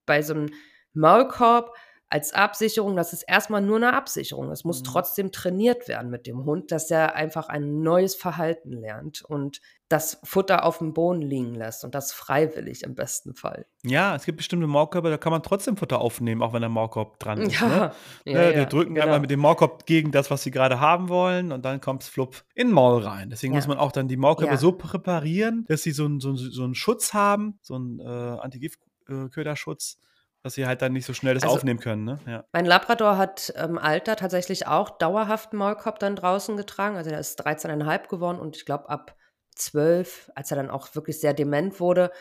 bei 0.07 0.23
so 0.23 0.33
einem 0.33 0.49
Maulkorb 0.93 1.75
als 2.09 2.33
Absicherung, 2.33 2.95
das 2.95 3.11
ist 3.11 3.23
erstmal 3.23 3.61
nur 3.61 3.75
eine 3.75 3.93
Absicherung. 3.93 4.49
Es 4.51 4.63
muss 4.63 4.79
mhm. 4.79 4.85
trotzdem 4.85 5.31
trainiert 5.31 5.87
werden 5.87 6.09
mit 6.09 6.25
dem 6.25 6.45
Hund, 6.45 6.71
dass 6.71 6.89
er 6.89 7.15
einfach 7.15 7.49
ein 7.49 7.81
neues 7.81 8.15
Verhalten 8.15 8.71
lernt 8.71 9.23
und 9.23 9.61
das 9.89 10.19
Futter 10.23 10.65
auf 10.65 10.79
dem 10.79 10.93
Boden 10.93 11.21
liegen 11.21 11.55
lässt 11.55 11.85
und 11.85 11.95
das 11.95 12.11
freiwillig 12.11 12.83
im 12.83 12.93
besten 12.93 13.35
Fall. 13.35 13.65
Ja, 13.83 14.15
es 14.15 14.25
gibt 14.25 14.37
bestimmte 14.37 14.67
Maulkörper, 14.67 15.09
da 15.09 15.17
kann 15.17 15.31
man 15.31 15.43
trotzdem 15.43 15.77
Futter 15.77 15.99
aufnehmen, 15.99 16.41
auch 16.41 16.51
wenn 16.51 16.61
der 16.61 16.69
Maulkorb 16.69 17.19
dran 17.19 17.41
ist. 17.41 17.59
Ja, 17.59 17.67
ne? 17.67 17.91
ja, 18.25 18.51
ja, 18.51 18.65
die 18.65 18.69
drücken 18.69 18.95
genau. 18.95 19.05
einmal 19.05 19.21
mit 19.21 19.31
dem 19.31 19.39
Maulkorb 19.39 19.85
gegen 19.85 20.11
das, 20.11 20.29
was 20.29 20.43
sie 20.43 20.51
gerade 20.51 20.81
haben 20.81 21.07
wollen 21.07 21.53
und 21.53 21.63
dann 21.63 21.79
kommt 21.79 22.03
es 22.03 22.09
flupp 22.09 22.43
in 22.53 22.67
den 22.67 22.73
Maul 22.73 23.01
rein. 23.01 23.29
Deswegen 23.29 23.53
ja. 23.53 23.59
muss 23.59 23.67
man 23.67 23.77
auch 23.77 23.93
dann 23.93 24.09
die 24.09 24.17
Maulkörper 24.17 24.57
so 24.57 24.73
präparieren, 24.73 25.65
dass 25.69 25.83
sie 25.83 25.91
so, 25.91 26.05
einen, 26.05 26.19
so, 26.19 26.35
so 26.35 26.63
einen 26.63 26.75
Schutz 26.75 27.13
haben, 27.13 27.59
so 27.61 27.75
einen 27.75 27.99
äh, 27.99 28.03
Antigift 28.03 28.79
äh, 29.09 29.29
Köderschutz, 29.29 29.97
dass 30.43 30.53
sie 30.53 30.65
halt 30.65 30.81
dann 30.81 30.93
nicht 30.93 31.05
so 31.05 31.13
schnell 31.13 31.33
das 31.33 31.43
also, 31.43 31.55
aufnehmen 31.55 31.79
können. 31.79 32.03
Ne? 32.03 32.19
Ja. 32.25 32.45
Mein 32.51 32.65
Labrador 32.65 33.17
hat 33.17 33.49
im 33.55 33.71
ähm, 33.71 33.77
Alter 33.77 34.15
tatsächlich 34.15 34.67
auch 34.67 34.89
dauerhaft 34.91 35.51
einen 35.51 35.59
Maulkorb 35.59 35.99
dann 35.99 36.15
draußen 36.15 36.57
getragen. 36.57 36.95
Also 36.97 37.09
der 37.09 37.19
ist 37.19 37.45
13,5 37.45 38.07
geworden 38.07 38.39
und 38.39 38.55
ich 38.55 38.65
glaube 38.65 38.89
ab 38.89 39.15
12, 39.55 40.31
als 40.35 40.51
er 40.51 40.57
dann 40.57 40.69
auch 40.69 40.93
wirklich 40.95 41.19
sehr 41.19 41.33
dement 41.33 41.79
wurde, 41.79 42.11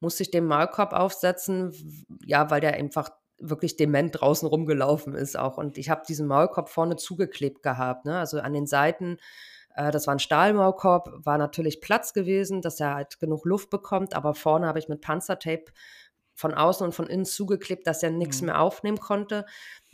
musste 0.00 0.22
ich 0.22 0.30
den 0.30 0.46
Maulkorb 0.46 0.92
aufsetzen, 0.92 1.72
ja, 2.24 2.50
weil 2.50 2.60
der 2.60 2.74
einfach 2.74 3.10
wirklich 3.38 3.76
dement 3.76 4.20
draußen 4.20 4.46
rumgelaufen 4.48 5.14
ist 5.14 5.38
auch. 5.38 5.56
Und 5.56 5.78
ich 5.78 5.88
habe 5.88 6.02
diesen 6.06 6.26
Maulkorb 6.26 6.68
vorne 6.68 6.96
zugeklebt 6.96 7.62
gehabt, 7.62 8.04
ne? 8.04 8.18
also 8.18 8.40
an 8.40 8.52
den 8.52 8.66
Seiten 8.66 9.18
äh, 9.74 9.90
das 9.90 10.06
war 10.06 10.14
ein 10.14 10.20
Stahlmaulkorb, 10.20 11.10
war 11.24 11.38
natürlich 11.38 11.80
Platz 11.80 12.12
gewesen, 12.12 12.62
dass 12.62 12.80
er 12.80 12.94
halt 12.94 13.18
genug 13.18 13.44
Luft 13.44 13.70
bekommt, 13.70 14.14
aber 14.14 14.34
vorne 14.34 14.66
habe 14.66 14.78
ich 14.78 14.88
mit 14.88 15.00
Panzertape 15.00 15.64
von 16.40 16.54
außen 16.54 16.86
und 16.86 16.94
von 16.94 17.06
innen 17.06 17.26
zugeklebt, 17.26 17.86
dass 17.86 18.02
er 18.02 18.10
nichts 18.10 18.40
mhm. 18.40 18.46
mehr 18.46 18.60
aufnehmen 18.60 18.98
konnte, 18.98 19.44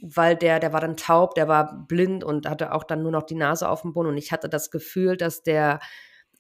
weil 0.01 0.37
der, 0.37 0.61
der 0.61 0.73
war 0.73 0.81
dann 0.81 0.97
taub, 0.97 1.35
der 1.35 1.49
war 1.49 1.85
blind 1.89 2.23
und 2.23 2.49
hatte 2.49 2.73
auch 2.73 2.85
dann 2.85 3.03
nur 3.03 3.11
noch 3.11 3.25
die 3.25 3.35
Nase 3.35 3.69
auf 3.69 3.83
dem 3.83 3.93
Boden 3.93 4.11
und 4.11 4.17
ich 4.17 4.31
hatte 4.31 4.49
das 4.49 4.71
Gefühl, 4.71 5.17
dass 5.17 5.43
der 5.43 5.81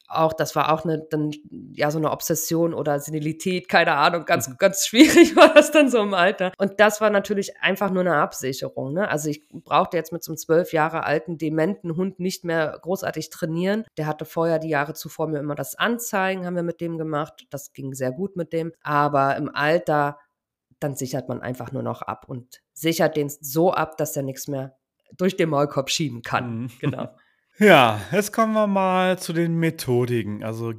auch, 0.08 0.32
das 0.32 0.54
war 0.56 0.72
auch 0.72 0.84
eine, 0.84 0.98
dann, 1.10 1.32
ja, 1.72 1.90
so 1.90 1.98
eine 1.98 2.10
Obsession 2.10 2.74
oder 2.74 3.00
Senilität, 3.00 3.68
keine 3.68 3.92
Ahnung, 3.92 4.24
ganz, 4.24 4.48
mhm. 4.48 4.56
ganz 4.58 4.86
schwierig 4.86 5.36
war 5.36 5.52
das 5.54 5.70
dann 5.70 5.90
so 5.90 5.98
im 5.98 6.14
Alter. 6.14 6.52
Und 6.58 6.80
das 6.80 7.00
war 7.00 7.10
natürlich 7.10 7.58
einfach 7.60 7.90
nur 7.90 8.02
eine 8.02 8.16
Absicherung, 8.16 8.92
ne? 8.92 9.08
Also 9.08 9.30
ich 9.30 9.48
brauchte 9.50 9.96
jetzt 9.96 10.12
mit 10.12 10.22
so 10.22 10.32
einem 10.32 10.38
zwölf 10.38 10.72
Jahre 10.72 11.04
alten, 11.04 11.38
dementen 11.38 11.96
Hund 11.96 12.20
nicht 12.20 12.44
mehr 12.44 12.78
großartig 12.82 13.30
trainieren. 13.30 13.84
Der 13.96 14.06
hatte 14.06 14.24
vorher 14.24 14.58
die 14.58 14.68
Jahre 14.68 14.94
zuvor 14.94 15.28
mir 15.28 15.38
immer 15.38 15.54
das 15.54 15.74
Anzeigen, 15.74 16.46
haben 16.46 16.56
wir 16.56 16.62
mit 16.62 16.80
dem 16.80 16.98
gemacht. 16.98 17.46
Das 17.50 17.72
ging 17.72 17.94
sehr 17.94 18.12
gut 18.12 18.36
mit 18.36 18.52
dem. 18.52 18.72
Aber 18.82 19.36
im 19.36 19.54
Alter, 19.54 20.18
dann 20.80 20.94
sichert 20.94 21.28
man 21.28 21.40
einfach 21.40 21.72
nur 21.72 21.82
noch 21.82 22.02
ab 22.02 22.26
und 22.28 22.62
sichert 22.74 23.16
den 23.16 23.28
so 23.28 23.72
ab, 23.72 23.96
dass 23.96 24.16
er 24.16 24.22
nichts 24.22 24.48
mehr 24.48 24.76
durch 25.16 25.36
den 25.36 25.48
Maulkorb 25.48 25.90
schieben 25.90 26.22
kann. 26.22 26.62
Mhm. 26.62 26.70
Genau. 26.80 27.08
Ja, 27.58 28.02
jetzt 28.12 28.32
kommen 28.32 28.52
wir 28.52 28.66
mal 28.66 29.18
zu 29.18 29.32
den 29.32 29.56
Methodiken, 29.56 30.44
also 30.44 30.74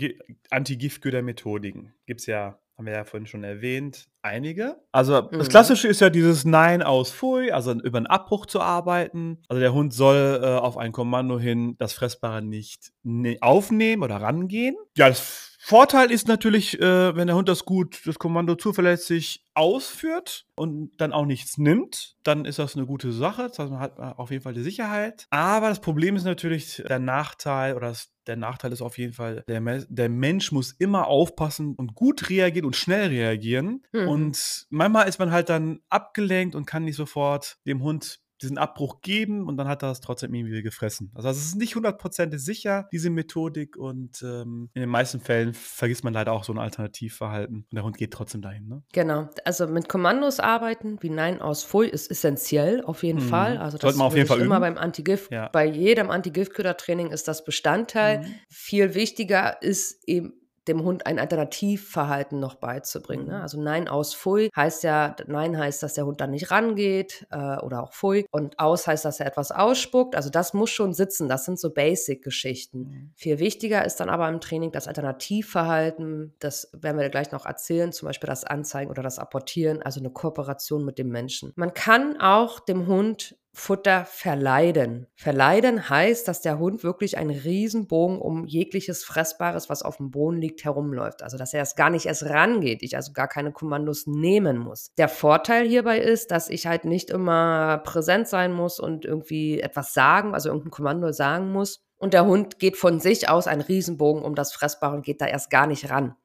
Anti-Giftköder-Methodiken. 0.52 1.94
Gibt 2.06 2.20
es 2.20 2.28
ja, 2.28 2.60
haben 2.78 2.86
wir 2.86 2.94
ja 2.94 3.04
vorhin 3.04 3.26
schon 3.26 3.44
erwähnt, 3.44 4.10
einige. 4.22 4.78
Also 4.92 5.22
das 5.22 5.48
mhm. 5.48 5.52
Klassische 5.52 5.88
ist 5.88 6.02
ja 6.02 6.12
dieses 6.12 6.46
Nein 6.46 6.84
aus 6.84 7.12
Pfui, 7.12 7.52
also 7.52 7.72
über 7.74 7.98
einen 7.98 8.06
Abbruch 8.06 8.46
zu 8.46 8.62
arbeiten. 8.62 9.40
Also 9.50 9.60
der 9.60 9.74
Hund 9.74 9.92
soll 9.92 10.40
äh, 10.44 10.48
auf 10.48 10.78
ein 10.78 10.92
Kommando 10.92 11.40
hin 11.40 11.76
das 11.80 11.94
Fressbare 11.94 12.44
nicht 12.44 12.92
ne 13.02 13.38
aufnehmen 13.42 14.04
oder 14.04 14.18
rangehen. 14.18 14.76
Ja, 14.96 15.10
das 15.10 15.47
Vorteil 15.68 16.12
ist 16.12 16.30
natürlich, 16.30 16.80
äh, 16.80 17.14
wenn 17.14 17.28
der 17.28 17.36
Hund 17.36 17.50
das 17.50 17.66
gut, 17.66 18.00
das 18.06 18.18
Kommando 18.20 18.56
zuverlässig 18.56 19.44
ausführt 19.54 20.46
und 20.56 20.92
dann 20.96 21.12
auch 21.12 21.26
nichts 21.26 21.58
nimmt, 21.58 22.16
dann 22.24 22.46
ist 22.46 22.58
das 22.58 22.78
eine 22.78 22.86
gute 22.86 23.12
Sache. 23.12 23.50
Das 23.50 23.60
heißt, 23.60 23.72
man 23.72 23.82
hat 23.82 24.00
auf 24.00 24.32
jeden 24.32 24.44
Fall 24.44 24.54
die 24.54 24.64
Sicherheit. 24.64 25.28
Aber 25.30 25.68
das 25.68 25.82
Problem 25.82 26.16
ist 26.16 26.24
natürlich 26.24 26.82
der 26.88 27.00
Nachteil 27.00 27.76
oder 27.76 27.90
das, 27.90 28.14
der 28.28 28.38
Nachteil 28.38 28.72
ist 28.72 28.82
auf 28.82 28.98
jeden 28.98 29.12
Fall, 29.12 29.44
der, 29.50 29.60
der 29.90 30.08
Mensch 30.08 30.54
muss 30.54 30.72
immer 30.72 31.08
aufpassen 31.08 31.76
und 31.76 31.96
gut 31.96 32.30
reagieren 32.30 32.66
und 32.66 32.78
schnell 32.78 33.10
reagieren. 33.10 33.84
Mhm. 33.92 34.08
Und 34.08 34.68
manchmal 34.70 35.10
ist 35.10 35.20
man 35.20 35.32
halt 35.32 35.50
dann 35.50 35.82
abgelenkt 35.90 36.56
und 36.56 36.66
kann 36.66 36.86
nicht 36.86 36.96
sofort 36.96 37.58
dem 37.68 37.84
Hund 37.84 38.22
diesen 38.42 38.58
Abbruch 38.58 39.02
geben 39.02 39.48
und 39.48 39.58
dann 39.58 39.68
hat 39.68 39.84
er 39.84 39.92
es 39.92 40.02
trotzdem 40.02 40.34
irgendwie 40.34 40.62
gefressen. 40.62 41.12
Also 41.16 41.30
es 41.30 41.38
ist 41.38 41.56
nicht 41.56 41.76
hundertprozentig 41.76 42.44
sicher, 42.44 42.88
diese 42.92 43.10
Methodik 43.10 43.78
und 43.78 44.22
ähm, 44.24 44.70
in 44.74 44.82
den 44.82 44.90
meisten 44.90 45.20
Fällen 45.20 45.54
vergisst 45.54 46.04
man 46.04 46.14
leider 46.14 46.34
auch 46.34 46.44
so 46.44 46.54
ein 46.54 46.60
Alternativverhalten 46.60 47.58
und 47.58 47.74
der 47.76 47.84
Hund 47.84 47.98
geht 47.98 48.12
trotzdem 48.12 48.42
dahin. 48.42 48.68
Ne? 48.68 48.84
Genau, 48.94 49.30
also 49.46 49.68
mit 49.68 49.90
Kommandos 49.90 50.40
arbeiten, 50.40 50.98
wie 51.02 51.10
Nein 51.10 51.42
aus 51.42 51.64
Pfui, 51.64 51.88
ist 51.88 52.12
essentiell 52.12 52.84
auf 52.84 53.04
jeden 53.04 53.24
mhm. 53.24 53.30
Fall. 53.30 53.58
Also 53.58 53.78
das 53.78 53.82
Sollte 53.84 53.98
man 53.98 54.08
auf 54.08 54.16
jeden 54.16 54.28
Fall 54.28 54.42
immer 54.42 54.60
beim 54.60 54.78
Antigift, 54.78 55.32
ja. 55.32 55.50
bei 55.50 55.66
jedem 55.66 56.10
Antigiftköder-Training 56.10 57.12
ist 57.12 57.28
das 57.28 57.44
Bestandteil. 57.44 58.20
Mhm. 58.20 58.36
Viel 58.50 58.94
wichtiger 58.94 59.62
ist 59.62 60.08
eben 60.08 60.34
dem 60.68 60.84
Hund 60.84 61.06
ein 61.06 61.20
Alternativverhalten 61.20 62.40
noch 62.40 62.56
beizubringen. 62.56 63.28
Ne? 63.28 63.36
Mhm. 63.36 63.42
Also 63.42 63.62
Nein 63.62 63.88
aus 63.88 64.14
Pfui 64.14 64.50
heißt 64.56 64.84
ja, 64.84 65.16
Nein 65.28 65.58
heißt, 65.58 65.82
dass 65.84 65.94
der 65.94 66.06
Hund 66.06 66.22
dann 66.22 66.32
nicht 66.32 66.52
rangeht 66.52 67.28
äh, 67.32 67.58
oder 67.58 67.84
auch 67.84 67.94
Pfui 67.94 68.26
und 68.32 68.60
Aus 68.60 68.88
heißt, 68.88 69.06
dass 69.06 69.20
er 69.20 69.28
etwas 69.28 69.52
ausspuckt. 69.52 70.16
Also 70.16 70.30
das 70.30 70.54
muss 70.54 70.70
schon 70.70 70.94
sitzen. 70.94 71.28
Das 71.28 71.46
sind 71.46 71.60
so 71.60 71.74
Basic-Geschichten. 71.74 72.80
Mhm. 72.80 73.12
Viel 73.16 73.40
wichtiger 73.40 73.86
ist 73.86 74.00
dann 74.00 74.10
aber 74.10 74.28
im 74.30 74.42
Training 74.42 74.72
das 74.72 74.88
Alternativverhalten. 74.88 76.34
Das 76.40 76.70
werden 76.74 77.00
wir 77.00 77.10
gleich 77.10 77.32
noch 77.32 77.46
erzählen, 77.46 77.92
zum 77.92 78.08
Beispiel 78.08 78.28
das 78.28 78.44
Anzeigen 78.44 78.92
oder 78.92 79.04
das 79.04 79.20
Apportieren, 79.20 79.82
also 79.82 80.00
eine 80.00 80.10
Kooperation 80.10 80.84
mit 80.84 80.98
dem 80.98 81.10
Menschen. 81.10 81.54
Man 81.56 81.74
kann 81.74 82.20
auch 82.20 82.60
dem 82.60 82.88
Hund 82.88 83.36
Futter 83.58 84.06
verleiden. 84.06 85.08
Verleiden 85.16 85.90
heißt, 85.90 86.28
dass 86.28 86.42
der 86.42 86.60
Hund 86.60 86.84
wirklich 86.84 87.18
einen 87.18 87.32
Riesenbogen 87.32 88.20
um 88.20 88.46
jegliches 88.46 89.04
Fressbares, 89.04 89.68
was 89.68 89.82
auf 89.82 89.98
dem 89.98 90.12
Boden 90.12 90.38
liegt, 90.38 90.64
herumläuft. 90.64 91.24
Also, 91.24 91.38
dass 91.38 91.56
er 91.56 91.64
es 91.64 91.76
gar 91.76 91.90
nicht 91.90 92.06
erst 92.06 92.24
rangeht, 92.24 92.84
ich 92.84 92.96
also 92.96 93.14
gar 93.14 93.28
keine 93.28 93.52
Kommandos 93.52 94.06
nehmen 94.06 94.60
muss. 94.60 94.94
Der 95.00 95.10
Vorteil 95.10 95.68
hierbei 95.68 95.98
ist, 95.98 96.30
dass 96.30 96.50
ich 96.50 96.68
halt 96.68 96.86
nicht 96.86 97.10
immer 97.10 97.80
präsent 97.80 98.28
sein 98.28 98.54
muss 98.54 98.80
und 98.80 99.06
irgendwie 99.06 99.60
etwas 99.60 99.92
sagen, 99.92 100.36
also 100.36 100.50
irgendein 100.50 100.72
Kommando 100.72 101.12
sagen 101.12 101.52
muss. 101.52 101.84
Und 101.98 102.14
der 102.14 102.28
Hund 102.28 102.60
geht 102.60 102.78
von 102.78 103.00
sich 103.00 103.28
aus 103.28 103.48
einen 103.48 103.62
Riesenbogen 103.62 104.22
um 104.22 104.36
das 104.36 104.54
Fressbare 104.54 104.96
und 104.96 105.04
geht 105.04 105.20
da 105.20 105.26
erst 105.26 105.50
gar 105.50 105.66
nicht 105.66 105.90
ran. 105.90 106.16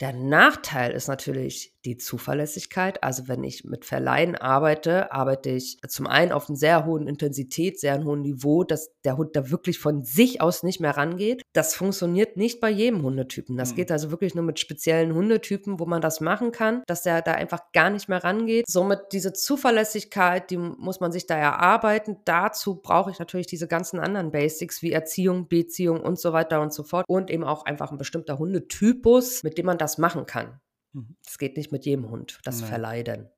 Der 0.00 0.12
Nachteil 0.14 0.92
ist 0.92 1.08
natürlich, 1.08 1.74
die 1.84 1.96
Zuverlässigkeit. 1.96 3.02
Also 3.02 3.28
wenn 3.28 3.44
ich 3.44 3.64
mit 3.64 3.84
Verleihen 3.84 4.36
arbeite, 4.36 5.12
arbeite 5.12 5.50
ich 5.50 5.78
zum 5.88 6.06
einen 6.06 6.32
auf 6.32 6.48
einer 6.48 6.56
sehr 6.56 6.84
hohen 6.84 7.06
Intensität, 7.06 7.80
sehr 7.80 8.02
hohen 8.04 8.22
Niveau, 8.22 8.64
dass 8.64 8.90
der 9.04 9.16
Hund 9.16 9.34
da 9.36 9.50
wirklich 9.50 9.78
von 9.78 10.04
sich 10.04 10.40
aus 10.40 10.62
nicht 10.62 10.80
mehr 10.80 10.96
rangeht. 10.96 11.42
Das 11.52 11.74
funktioniert 11.74 12.36
nicht 12.36 12.60
bei 12.60 12.70
jedem 12.70 13.02
Hundetypen. 13.02 13.56
Das 13.56 13.72
mhm. 13.72 13.76
geht 13.76 13.92
also 13.92 14.10
wirklich 14.10 14.34
nur 14.34 14.44
mit 14.44 14.58
speziellen 14.58 15.14
Hundetypen, 15.14 15.80
wo 15.80 15.86
man 15.86 16.02
das 16.02 16.20
machen 16.20 16.52
kann, 16.52 16.82
dass 16.86 17.02
der 17.02 17.22
da 17.22 17.32
einfach 17.32 17.72
gar 17.72 17.90
nicht 17.90 18.08
mehr 18.08 18.22
rangeht. 18.22 18.66
Somit 18.68 19.00
diese 19.12 19.32
Zuverlässigkeit, 19.32 20.50
die 20.50 20.58
muss 20.58 21.00
man 21.00 21.12
sich 21.12 21.26
da 21.26 21.36
erarbeiten. 21.36 22.18
Dazu 22.24 22.76
brauche 22.76 23.10
ich 23.10 23.18
natürlich 23.18 23.46
diese 23.46 23.68
ganzen 23.68 24.00
anderen 24.00 24.30
Basics 24.30 24.82
wie 24.82 24.92
Erziehung, 24.92 25.48
Beziehung 25.48 26.00
und 26.00 26.18
so 26.18 26.32
weiter 26.32 26.60
und 26.60 26.72
so 26.72 26.82
fort 26.82 27.06
und 27.08 27.30
eben 27.30 27.44
auch 27.44 27.64
einfach 27.64 27.90
ein 27.90 27.98
bestimmter 27.98 28.38
Hundetypus, 28.38 29.42
mit 29.42 29.58
dem 29.58 29.66
man 29.66 29.78
das 29.78 29.98
machen 29.98 30.26
kann. 30.26 30.60
Mhm. 30.92 31.16
Das 31.24 31.38
geht 31.38 31.56
nicht 31.56 31.72
mit 31.72 31.84
jedem 31.84 32.10
Hund, 32.10 32.40
das 32.44 32.60
Nein. 32.60 32.68
Verleiden. 32.68 33.30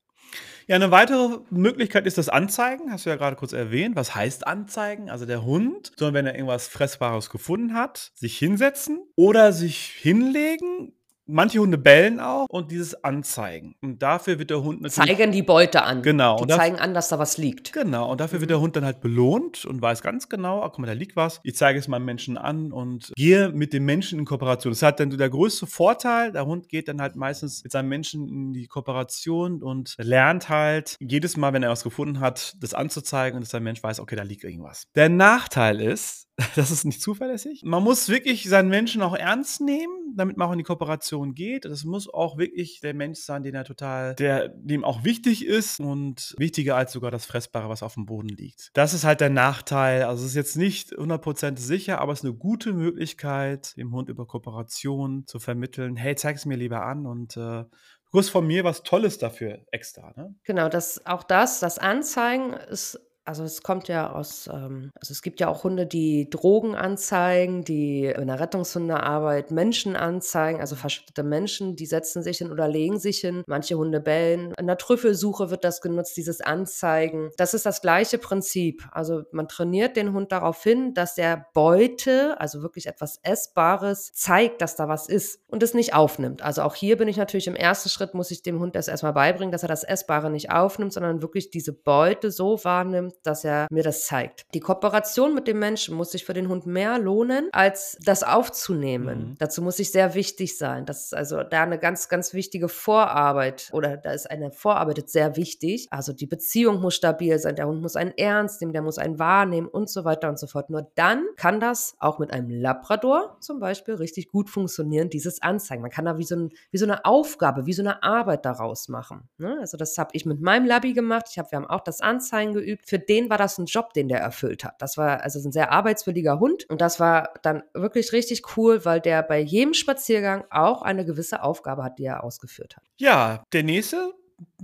Ja, 0.66 0.76
eine 0.76 0.90
weitere 0.90 1.40
Möglichkeit 1.50 2.06
ist 2.06 2.16
das 2.16 2.28
Anzeigen, 2.28 2.90
hast 2.92 3.04
du 3.04 3.10
ja 3.10 3.16
gerade 3.16 3.36
kurz 3.36 3.52
erwähnt. 3.52 3.96
Was 3.96 4.14
heißt 4.14 4.46
Anzeigen? 4.46 5.10
Also 5.10 5.26
der 5.26 5.44
Hund 5.44 5.92
soll, 5.96 6.14
wenn 6.14 6.26
er 6.26 6.34
irgendwas 6.34 6.68
Fressbares 6.68 7.30
gefunden 7.30 7.74
hat, 7.74 8.12
sich 8.14 8.38
hinsetzen 8.38 9.02
oder 9.16 9.52
sich 9.52 9.86
hinlegen, 9.86 10.94
Manche 11.26 11.60
Hunde 11.60 11.78
bellen 11.78 12.20
auch 12.20 12.46
und 12.48 12.70
dieses 12.70 13.04
Anzeigen. 13.04 13.76
Und 13.80 14.02
dafür 14.02 14.38
wird 14.38 14.50
der 14.50 14.62
Hund 14.62 14.82
natürlich. 14.82 15.16
Zeigen 15.16 15.32
die 15.32 15.42
Beute 15.42 15.82
an. 15.82 16.02
Genau. 16.02 16.36
Die 16.44 16.48
zeigen 16.48 16.78
an, 16.78 16.94
dass 16.94 17.08
da 17.08 17.18
was 17.18 17.38
liegt. 17.38 17.72
Genau. 17.72 18.10
Und 18.10 18.20
dafür 18.20 18.38
mhm. 18.38 18.42
wird 18.42 18.50
der 18.50 18.60
Hund 18.60 18.76
dann 18.76 18.84
halt 18.84 19.00
belohnt 19.00 19.64
und 19.64 19.80
weiß 19.80 20.02
ganz 20.02 20.28
genau, 20.28 20.62
ah, 20.62 20.68
guck 20.68 20.80
mal, 20.80 20.86
da 20.86 20.92
liegt 20.92 21.14
was. 21.14 21.40
Ich 21.44 21.56
zeige 21.56 21.78
es 21.78 21.86
meinem 21.86 22.04
Menschen 22.04 22.36
an 22.36 22.72
und 22.72 23.12
gehe 23.16 23.50
mit 23.50 23.72
dem 23.72 23.84
Menschen 23.84 24.18
in 24.18 24.24
Kooperation. 24.24 24.72
Das 24.72 24.82
hat 24.82 25.00
dann 25.00 25.10
der 25.10 25.30
größte 25.30 25.66
Vorteil. 25.66 26.32
Der 26.32 26.46
Hund 26.46 26.68
geht 26.68 26.88
dann 26.88 27.00
halt 27.00 27.16
meistens 27.16 27.62
mit 27.62 27.72
seinem 27.72 27.88
Menschen 27.88 28.28
in 28.28 28.52
die 28.52 28.66
Kooperation 28.66 29.62
und 29.62 29.94
lernt 29.98 30.48
halt 30.48 30.96
jedes 31.00 31.36
Mal, 31.36 31.52
wenn 31.52 31.62
er 31.62 31.70
was 31.70 31.84
gefunden 31.84 32.20
hat, 32.20 32.54
das 32.60 32.74
anzuzeigen 32.74 33.36
und 33.36 33.42
dass 33.42 33.50
der 33.50 33.60
Mensch 33.60 33.82
weiß, 33.82 34.00
okay, 34.00 34.16
da 34.16 34.22
liegt 34.22 34.44
irgendwas. 34.44 34.84
Der 34.94 35.08
Nachteil 35.08 35.80
ist, 35.80 36.26
das 36.56 36.70
ist 36.70 36.84
nicht 36.84 37.02
zuverlässig. 37.02 37.62
Man 37.64 37.82
muss 37.82 38.08
wirklich 38.08 38.48
seinen 38.48 38.70
Menschen 38.70 39.02
auch 39.02 39.14
ernst 39.14 39.60
nehmen, 39.60 40.14
damit 40.16 40.36
man 40.36 40.48
auch 40.48 40.52
in 40.52 40.58
die 40.58 40.64
Kooperation 40.64 41.34
geht. 41.34 41.64
Das 41.64 41.84
muss 41.84 42.12
auch 42.12 42.38
wirklich 42.38 42.80
der 42.80 42.94
Mensch 42.94 43.20
sein, 43.20 43.42
den 43.42 43.54
er 43.54 43.64
total, 43.64 44.14
der 44.14 44.48
dem 44.48 44.84
auch 44.84 45.04
wichtig 45.04 45.44
ist 45.44 45.78
und 45.80 46.34
wichtiger 46.38 46.76
als 46.76 46.92
sogar 46.92 47.10
das 47.10 47.26
Fressbare, 47.26 47.68
was 47.68 47.82
auf 47.82 47.94
dem 47.94 48.06
Boden 48.06 48.28
liegt. 48.28 48.70
Das 48.74 48.94
ist 48.94 49.04
halt 49.04 49.20
der 49.20 49.30
Nachteil. 49.30 50.04
Also 50.04 50.24
es 50.24 50.30
ist 50.30 50.36
jetzt 50.36 50.56
nicht 50.56 50.96
100% 50.96 51.58
sicher, 51.58 52.00
aber 52.00 52.12
es 52.12 52.20
ist 52.20 52.24
eine 52.24 52.34
gute 52.34 52.72
Möglichkeit, 52.72 53.76
dem 53.76 53.92
Hund 53.92 54.08
über 54.08 54.26
Kooperation 54.26 55.26
zu 55.26 55.38
vermitteln. 55.38 55.96
Hey, 55.96 56.16
zeig 56.16 56.36
es 56.36 56.46
mir 56.46 56.56
lieber 56.56 56.84
an 56.84 57.06
und 57.06 57.36
äh, 57.36 57.64
Du 58.12 58.18
hast 58.18 58.28
von 58.28 58.46
mir 58.46 58.62
was 58.62 58.82
Tolles 58.82 59.16
dafür 59.16 59.60
extra, 59.70 60.12
ne? 60.16 60.34
Genau, 60.44 60.68
das, 60.68 61.06
auch 61.06 61.22
das, 61.22 61.60
das 61.60 61.78
Anzeigen 61.78 62.52
ist 62.52 63.00
also 63.24 63.44
es 63.44 63.62
kommt 63.62 63.88
ja 63.88 64.12
aus, 64.12 64.48
ähm, 64.52 64.90
also 65.00 65.12
es 65.12 65.22
gibt 65.22 65.40
ja 65.40 65.48
auch 65.48 65.64
Hunde, 65.64 65.86
die 65.86 66.28
Drogen 66.28 66.74
anzeigen, 66.74 67.64
die 67.64 68.06
in 68.06 68.26
der 68.26 68.40
Rettungshundearbeit 68.40 69.50
Menschen 69.50 69.96
anzeigen, 69.96 70.60
also 70.60 70.74
verschüttete 70.74 71.22
Menschen, 71.22 71.76
die 71.76 71.86
setzen 71.86 72.22
sich 72.22 72.38
hin 72.38 72.50
oder 72.50 72.68
legen 72.68 72.98
sich 72.98 73.18
hin. 73.18 73.44
Manche 73.46 73.76
Hunde 73.76 74.00
bellen. 74.00 74.52
In 74.58 74.66
der 74.66 74.78
Trüffelsuche 74.78 75.50
wird 75.50 75.64
das 75.64 75.80
genutzt, 75.80 76.16
dieses 76.16 76.40
Anzeigen. 76.40 77.30
Das 77.36 77.54
ist 77.54 77.66
das 77.66 77.80
gleiche 77.80 78.18
Prinzip. 78.18 78.88
Also 78.90 79.22
man 79.30 79.48
trainiert 79.48 79.96
den 79.96 80.12
Hund 80.12 80.32
darauf 80.32 80.62
hin, 80.62 80.94
dass 80.94 81.16
er 81.18 81.46
Beute, 81.54 82.40
also 82.40 82.62
wirklich 82.62 82.86
etwas 82.86 83.18
Essbares, 83.22 84.12
zeigt, 84.12 84.60
dass 84.60 84.76
da 84.76 84.88
was 84.88 85.08
ist 85.08 85.40
und 85.48 85.62
es 85.62 85.74
nicht 85.74 85.94
aufnimmt. 85.94 86.42
Also 86.42 86.62
auch 86.62 86.74
hier 86.74 86.96
bin 86.96 87.08
ich 87.08 87.16
natürlich 87.16 87.46
im 87.46 87.56
ersten 87.56 87.88
Schritt, 87.88 88.14
muss 88.14 88.30
ich 88.30 88.42
dem 88.42 88.58
Hund 88.58 88.74
das 88.74 88.88
erstmal 88.88 89.12
beibringen, 89.12 89.52
dass 89.52 89.62
er 89.62 89.68
das 89.68 89.84
Essbare 89.84 90.30
nicht 90.30 90.50
aufnimmt, 90.50 90.92
sondern 90.92 91.22
wirklich 91.22 91.50
diese 91.50 91.72
Beute 91.72 92.30
so 92.30 92.62
wahrnimmt, 92.64 93.11
dass 93.22 93.44
er 93.44 93.66
mir 93.70 93.82
das 93.82 94.06
zeigt. 94.06 94.46
Die 94.54 94.60
Kooperation 94.60 95.34
mit 95.34 95.46
dem 95.48 95.58
Menschen 95.58 95.94
muss 95.94 96.12
sich 96.12 96.24
für 96.24 96.34
den 96.34 96.48
Hund 96.48 96.66
mehr 96.66 96.98
lohnen, 96.98 97.48
als 97.52 97.98
das 98.04 98.22
aufzunehmen. 98.22 99.30
Mhm. 99.30 99.34
Dazu 99.38 99.62
muss 99.62 99.78
ich 99.78 99.90
sehr 99.90 100.14
wichtig 100.14 100.56
sein. 100.58 100.86
Das 100.86 101.04
ist 101.04 101.14
also 101.14 101.42
da 101.42 101.62
eine 101.62 101.78
ganz, 101.78 102.08
ganz 102.08 102.34
wichtige 102.34 102.68
Vorarbeit 102.68 103.70
oder 103.72 103.96
da 103.96 104.12
ist 104.12 104.30
eine 104.30 104.50
Vorarbeit 104.50 105.08
sehr 105.08 105.36
wichtig. 105.36 105.88
Also 105.90 106.12
die 106.12 106.26
Beziehung 106.26 106.80
muss 106.80 106.94
stabil 106.94 107.38
sein, 107.38 107.56
der 107.56 107.66
Hund 107.66 107.82
muss 107.82 107.96
einen 107.96 108.12
ernst 108.16 108.60
nehmen, 108.60 108.72
der 108.72 108.82
muss 108.82 108.98
einen 108.98 109.18
wahrnehmen 109.18 109.68
und 109.68 109.90
so 109.90 110.04
weiter 110.04 110.28
und 110.28 110.38
so 110.38 110.46
fort. 110.46 110.70
Nur 110.70 110.90
dann 110.94 111.24
kann 111.36 111.60
das 111.60 111.94
auch 111.98 112.18
mit 112.18 112.32
einem 112.32 112.50
Labrador 112.50 113.36
zum 113.40 113.60
Beispiel 113.60 113.94
richtig 113.94 114.28
gut 114.28 114.50
funktionieren, 114.50 115.10
dieses 115.10 115.42
Anzeigen. 115.42 115.82
Man 115.82 115.90
kann 115.90 116.04
da 116.04 116.18
wie 116.18 116.24
so, 116.24 116.36
ein, 116.36 116.50
wie 116.70 116.78
so 116.78 116.84
eine 116.84 117.04
Aufgabe, 117.04 117.66
wie 117.66 117.72
so 117.72 117.82
eine 117.82 118.02
Arbeit 118.02 118.44
daraus 118.44 118.88
machen. 118.88 119.28
Ne? 119.38 119.58
Also 119.60 119.76
das 119.76 119.96
habe 119.98 120.10
ich 120.12 120.26
mit 120.26 120.40
meinem 120.40 120.66
Labby 120.66 120.92
gemacht. 120.92 121.26
Ich 121.30 121.38
hab, 121.38 121.50
wir 121.50 121.56
haben 121.56 121.66
auch 121.66 121.80
das 121.80 122.00
Anzeigen 122.00 122.52
geübt. 122.52 122.88
Für 122.88 122.98
den 123.08 123.30
war 123.30 123.38
das 123.38 123.58
ein 123.58 123.66
Job, 123.66 123.92
den 123.92 124.08
der 124.08 124.20
erfüllt 124.20 124.64
hat. 124.64 124.80
Das 124.80 124.96
war 124.96 125.22
also 125.22 125.38
ein 125.46 125.52
sehr 125.52 125.72
arbeitswilliger 125.72 126.38
Hund 126.38 126.68
und 126.68 126.80
das 126.80 127.00
war 127.00 127.34
dann 127.42 127.62
wirklich 127.74 128.12
richtig 128.12 128.42
cool, 128.56 128.84
weil 128.84 129.00
der 129.00 129.22
bei 129.22 129.40
jedem 129.40 129.74
Spaziergang 129.74 130.44
auch 130.50 130.82
eine 130.82 131.04
gewisse 131.04 131.42
Aufgabe 131.42 131.84
hat, 131.84 131.98
die 131.98 132.04
er 132.04 132.24
ausgeführt 132.24 132.76
hat. 132.76 132.84
Ja, 132.98 133.42
der 133.52 133.62
nächste 133.62 134.12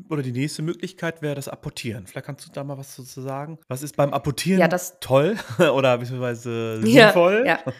oder 0.08 0.22
die 0.22 0.32
nächste 0.32 0.62
Möglichkeit 0.62 1.22
wäre 1.22 1.34
das 1.34 1.48
Apportieren. 1.48 2.06
Vielleicht 2.06 2.26
kannst 2.26 2.46
du 2.46 2.52
da 2.52 2.64
mal 2.64 2.78
was 2.78 2.94
zu 2.94 3.02
sagen. 3.02 3.58
Was 3.68 3.82
ist 3.82 3.96
beim 3.96 4.12
Apportieren 4.12 4.60
ja, 4.60 4.68
das 4.68 4.98
toll 5.00 5.36
oder 5.58 5.98
beziehungsweise 5.98 6.80
sinnvoll? 6.80 7.44
Ja, 7.46 7.60
ja. 7.64 7.72